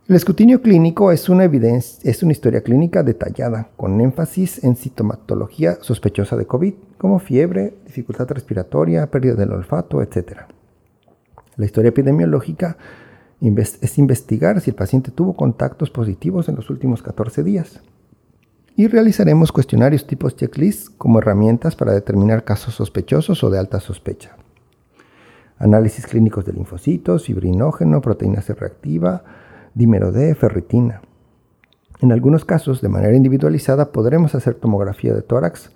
El 0.09 0.17
escrutinio 0.17 0.61
clínico 0.61 1.13
es 1.13 1.29
una, 1.29 1.45
evidencia, 1.45 2.11
es 2.11 2.25
una 2.25 2.33
historia 2.33 2.63
clínica 2.63 3.05
detallada, 3.05 3.69
con 3.77 4.01
énfasis 4.01 4.65
en 4.65 4.75
sintomatología 4.75 5.79
sospechosa 5.81 6.37
de 6.37 6.47
COVID, 6.47 6.75
como 6.99 7.21
fiebre, 7.21 7.75
dificultad 7.87 8.29
respiratoria, 8.31 9.09
pérdida 9.13 9.37
del 9.37 9.53
olfato, 9.53 10.03
etc. 10.03 10.41
La 11.55 11.67
historia 11.67 11.91
epidemiológica 11.91 12.77
es 13.49 13.99
investigar 13.99 14.61
si 14.61 14.71
el 14.71 14.77
paciente 14.77 15.11
tuvo 15.11 15.35
contactos 15.35 15.91
positivos 15.91 16.49
en 16.49 16.57
los 16.57 16.71
últimos 16.71 17.03
14 17.03 17.43
días. 17.43 17.81
Y 18.77 18.89
realizaremos 18.89 19.53
cuestionarios 19.53 20.07
tipos 20.07 20.35
checklist 20.35 20.97
como 20.99 21.19
herramientas 21.19 21.77
para 21.77 21.93
determinar 21.93 22.45
casos 22.45 22.75
sospechosos 22.75 23.45
o 23.45 23.51
de 23.51 23.59
alta 23.59 23.79
sospecha. 23.81 24.37
Análisis 25.59 26.07
clínicos 26.07 26.45
de 26.45 26.55
linfocitos, 26.55 27.27
fibrinógeno, 27.27 28.01
proteína 28.01 28.43
C 28.43 28.55
reactiva, 28.55 29.23
dímero 29.75 30.11
D, 30.11 30.35
ferritina. 30.35 31.03
En 32.01 32.11
algunos 32.11 32.45
casos, 32.45 32.81
de 32.81 32.89
manera 32.89 33.15
individualizada, 33.15 33.93
podremos 33.93 34.35
hacer 34.35 34.55
tomografía 34.55 35.15
de 35.15 35.23
tórax 35.23 35.71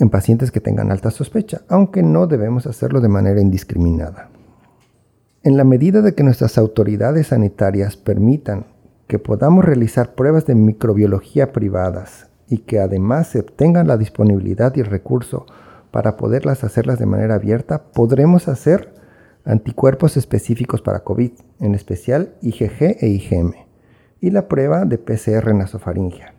en 0.00 0.10
pacientes 0.10 0.50
que 0.50 0.60
tengan 0.60 0.90
alta 0.90 1.10
sospecha, 1.10 1.60
aunque 1.68 2.02
no 2.02 2.26
debemos 2.26 2.66
hacerlo 2.66 3.00
de 3.00 3.08
manera 3.08 3.40
indiscriminada. 3.40 4.30
En 5.42 5.56
la 5.56 5.64
medida 5.64 6.02
de 6.02 6.14
que 6.14 6.22
nuestras 6.22 6.58
autoridades 6.58 7.28
sanitarias 7.28 7.96
permitan 7.96 8.66
que 9.06 9.18
podamos 9.18 9.64
realizar 9.64 10.14
pruebas 10.14 10.44
de 10.44 10.54
microbiología 10.54 11.50
privadas 11.50 12.28
y 12.46 12.58
que 12.58 12.78
además 12.78 13.28
se 13.28 13.40
obtengan 13.40 13.88
la 13.88 13.96
disponibilidad 13.96 14.76
y 14.76 14.80
el 14.80 14.86
recurso 14.86 15.46
para 15.92 16.18
poderlas 16.18 16.62
hacerlas 16.62 16.98
de 16.98 17.06
manera 17.06 17.36
abierta, 17.36 17.84
podremos 17.94 18.48
hacer 18.48 18.92
anticuerpos 19.46 20.18
específicos 20.18 20.82
para 20.82 21.04
COVID, 21.04 21.32
en 21.58 21.74
especial 21.74 22.34
IgG 22.42 22.98
e 23.00 23.08
IgM, 23.08 23.54
y 24.20 24.30
la 24.32 24.46
prueba 24.46 24.84
de 24.84 24.98
PCR 24.98 25.54
nasofaringia, 25.54 26.34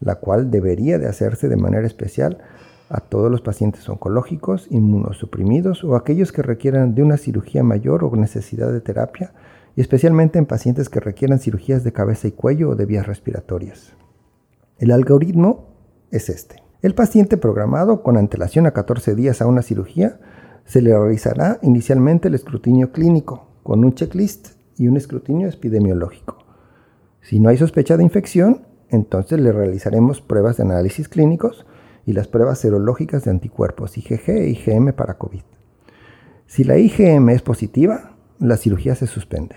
la 0.00 0.16
cual 0.16 0.50
debería 0.50 0.98
de 0.98 1.06
hacerse 1.06 1.48
de 1.48 1.56
manera 1.56 1.86
especial 1.86 2.38
a 2.92 3.00
todos 3.00 3.30
los 3.30 3.40
pacientes 3.40 3.88
oncológicos, 3.88 4.66
inmunosuprimidos 4.70 5.82
o 5.82 5.96
aquellos 5.96 6.30
que 6.30 6.42
requieran 6.42 6.94
de 6.94 7.02
una 7.02 7.16
cirugía 7.16 7.62
mayor 7.62 8.04
o 8.04 8.14
necesidad 8.14 8.70
de 8.70 8.82
terapia, 8.82 9.32
y 9.74 9.80
especialmente 9.80 10.38
en 10.38 10.44
pacientes 10.44 10.90
que 10.90 11.00
requieran 11.00 11.38
cirugías 11.38 11.82
de 11.84 11.92
cabeza 11.92 12.28
y 12.28 12.32
cuello 12.32 12.70
o 12.70 12.74
de 12.76 12.84
vías 12.84 13.06
respiratorias. 13.06 13.94
El 14.78 14.90
algoritmo 14.90 15.68
es 16.10 16.28
este. 16.28 16.56
El 16.82 16.94
paciente 16.94 17.38
programado 17.38 18.02
con 18.02 18.18
antelación 18.18 18.66
a 18.66 18.72
14 18.72 19.14
días 19.14 19.40
a 19.40 19.46
una 19.46 19.62
cirugía 19.62 20.20
se 20.66 20.82
le 20.82 20.90
realizará 20.90 21.58
inicialmente 21.62 22.28
el 22.28 22.34
escrutinio 22.34 22.92
clínico 22.92 23.48
con 23.62 23.84
un 23.84 23.94
checklist 23.94 24.50
y 24.76 24.88
un 24.88 24.98
escrutinio 24.98 25.48
epidemiológico. 25.48 26.38
Si 27.22 27.40
no 27.40 27.48
hay 27.48 27.56
sospecha 27.56 27.96
de 27.96 28.02
infección, 28.02 28.66
entonces 28.90 29.40
le 29.40 29.52
realizaremos 29.52 30.20
pruebas 30.20 30.58
de 30.58 30.64
análisis 30.64 31.08
clínicos 31.08 31.64
y 32.06 32.12
las 32.12 32.28
pruebas 32.28 32.58
serológicas 32.58 33.24
de 33.24 33.30
anticuerpos 33.30 33.96
IgG 33.96 34.30
e 34.30 34.48
IgM 34.48 34.92
para 34.92 35.18
COVID. 35.18 35.42
Si 36.46 36.64
la 36.64 36.78
IgM 36.78 37.30
es 37.30 37.42
positiva, 37.42 38.12
la 38.38 38.56
cirugía 38.56 38.94
se 38.94 39.06
suspende. 39.06 39.56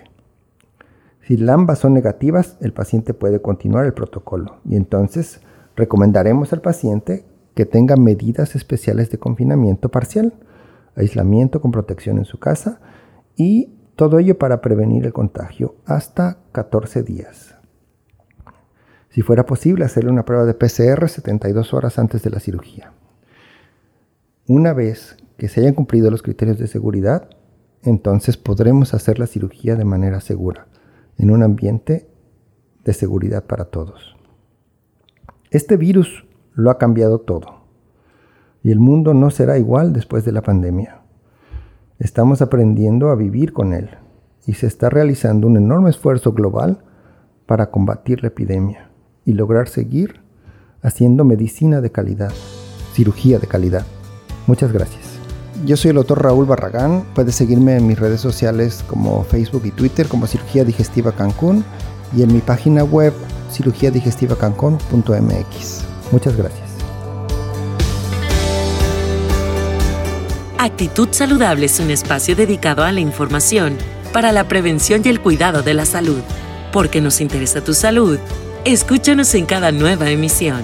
Si 1.21 1.43
ambas 1.49 1.79
son 1.79 1.93
negativas, 1.93 2.57
el 2.61 2.71
paciente 2.71 3.13
puede 3.13 3.41
continuar 3.41 3.85
el 3.85 3.93
protocolo 3.93 4.57
y 4.63 4.75
entonces 4.75 5.41
recomendaremos 5.75 6.53
al 6.53 6.61
paciente 6.61 7.25
que 7.55 7.65
tenga 7.65 7.95
medidas 7.95 8.55
especiales 8.55 9.09
de 9.09 9.17
confinamiento 9.17 9.89
parcial, 9.89 10.33
aislamiento 10.95 11.61
con 11.61 11.71
protección 11.71 12.17
en 12.17 12.25
su 12.25 12.37
casa 12.37 12.79
y 13.35 13.73
todo 13.95 14.19
ello 14.19 14.37
para 14.37 14.61
prevenir 14.61 15.05
el 15.05 15.13
contagio 15.13 15.75
hasta 15.85 16.37
14 16.51 17.01
días. 17.01 17.54
Si 19.15 19.21
fuera 19.21 19.45
posible, 19.45 19.85
hacerle 19.85 20.11
una 20.11 20.25
prueba 20.25 20.43
de 20.43 20.53
PCR 20.53 21.07
72 21.07 21.73
horas 21.73 21.99
antes 21.99 22.21
de 22.21 22.29
la 22.31 22.41
cirugía. 22.41 22.91
Una 24.45 24.73
vez 24.73 25.15
que 25.37 25.47
se 25.47 25.61
hayan 25.61 25.73
cumplido 25.73 26.11
los 26.11 26.21
criterios 26.21 26.57
de 26.57 26.67
seguridad, 26.67 27.29
entonces 27.81 28.35
podremos 28.35 28.93
hacer 28.93 29.17
la 29.17 29.25
cirugía 29.25 29.77
de 29.77 29.85
manera 29.85 30.19
segura, 30.19 30.67
en 31.17 31.31
un 31.31 31.43
ambiente 31.43 32.09
de 32.83 32.91
seguridad 32.91 33.45
para 33.45 33.63
todos. 33.63 34.17
Este 35.49 35.77
virus 35.77 36.25
lo 36.53 36.69
ha 36.69 36.77
cambiado 36.77 37.21
todo 37.21 37.61
y 38.63 38.71
el 38.71 38.81
mundo 38.81 39.13
no 39.13 39.29
será 39.29 39.57
igual 39.57 39.93
después 39.93 40.25
de 40.25 40.33
la 40.33 40.41
pandemia. 40.41 41.03
Estamos 41.99 42.41
aprendiendo 42.41 43.11
a 43.11 43.15
vivir 43.15 43.53
con 43.53 43.71
él 43.71 43.91
y 44.45 44.55
se 44.55 44.67
está 44.67 44.89
realizando 44.89 45.47
un 45.47 45.55
enorme 45.55 45.89
esfuerzo 45.89 46.33
global 46.33 46.83
para 47.45 47.71
combatir 47.71 48.21
la 48.21 48.27
epidemia 48.27 48.89
y 49.25 49.33
lograr 49.33 49.67
seguir 49.67 50.21
haciendo 50.81 51.25
medicina 51.25 51.81
de 51.81 51.91
calidad, 51.91 52.31
cirugía 52.93 53.39
de 53.39 53.47
calidad. 53.47 53.85
Muchas 54.47 54.71
gracias. 54.71 55.03
Yo 55.65 55.75
soy 55.77 55.89
el 55.89 55.95
doctor 55.95 56.21
Raúl 56.21 56.45
Barragán. 56.45 57.05
Puedes 57.15 57.33
seguirme 57.35 57.77
en 57.77 57.87
mis 57.87 57.97
redes 57.97 58.21
sociales 58.21 58.85
como 58.87 59.23
Facebook 59.23 59.63
y 59.65 59.71
Twitter 59.71 60.07
como 60.07 60.27
Cirugía 60.27 60.63
Digestiva 60.63 61.13
Cancún 61.13 61.65
y 62.15 62.21
en 62.21 62.31
mi 62.31 62.39
página 62.39 62.83
web 62.83 63.13
cirugíadigestivacancún.mx. 63.51 65.83
Muchas 66.11 66.37
gracias. 66.37 66.65
Actitud 70.57 71.09
Saludable 71.11 71.67
es 71.67 71.79
un 71.79 71.91
espacio 71.91 72.35
dedicado 72.35 72.83
a 72.83 72.91
la 72.91 72.99
información 72.99 73.77
para 74.13 74.31
la 74.31 74.47
prevención 74.47 75.01
y 75.03 75.09
el 75.09 75.21
cuidado 75.21 75.61
de 75.61 75.73
la 75.73 75.85
salud. 75.85 76.21
Porque 76.71 77.01
nos 77.01 77.21
interesa 77.21 77.63
tu 77.63 77.73
salud, 77.73 78.19
escúchanos 78.65 79.35
en 79.35 79.45
cada 79.45 79.71
nueva 79.71 80.09
emisión. 80.09 80.63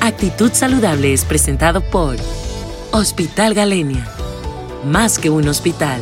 Actitud 0.00 0.52
Saludable 0.52 1.12
es 1.12 1.24
presentado 1.24 1.80
por 1.80 2.16
Hospital 2.92 3.54
Galenia. 3.54 4.06
Más 4.84 5.18
que 5.18 5.30
un 5.30 5.48
hospital. 5.48 6.00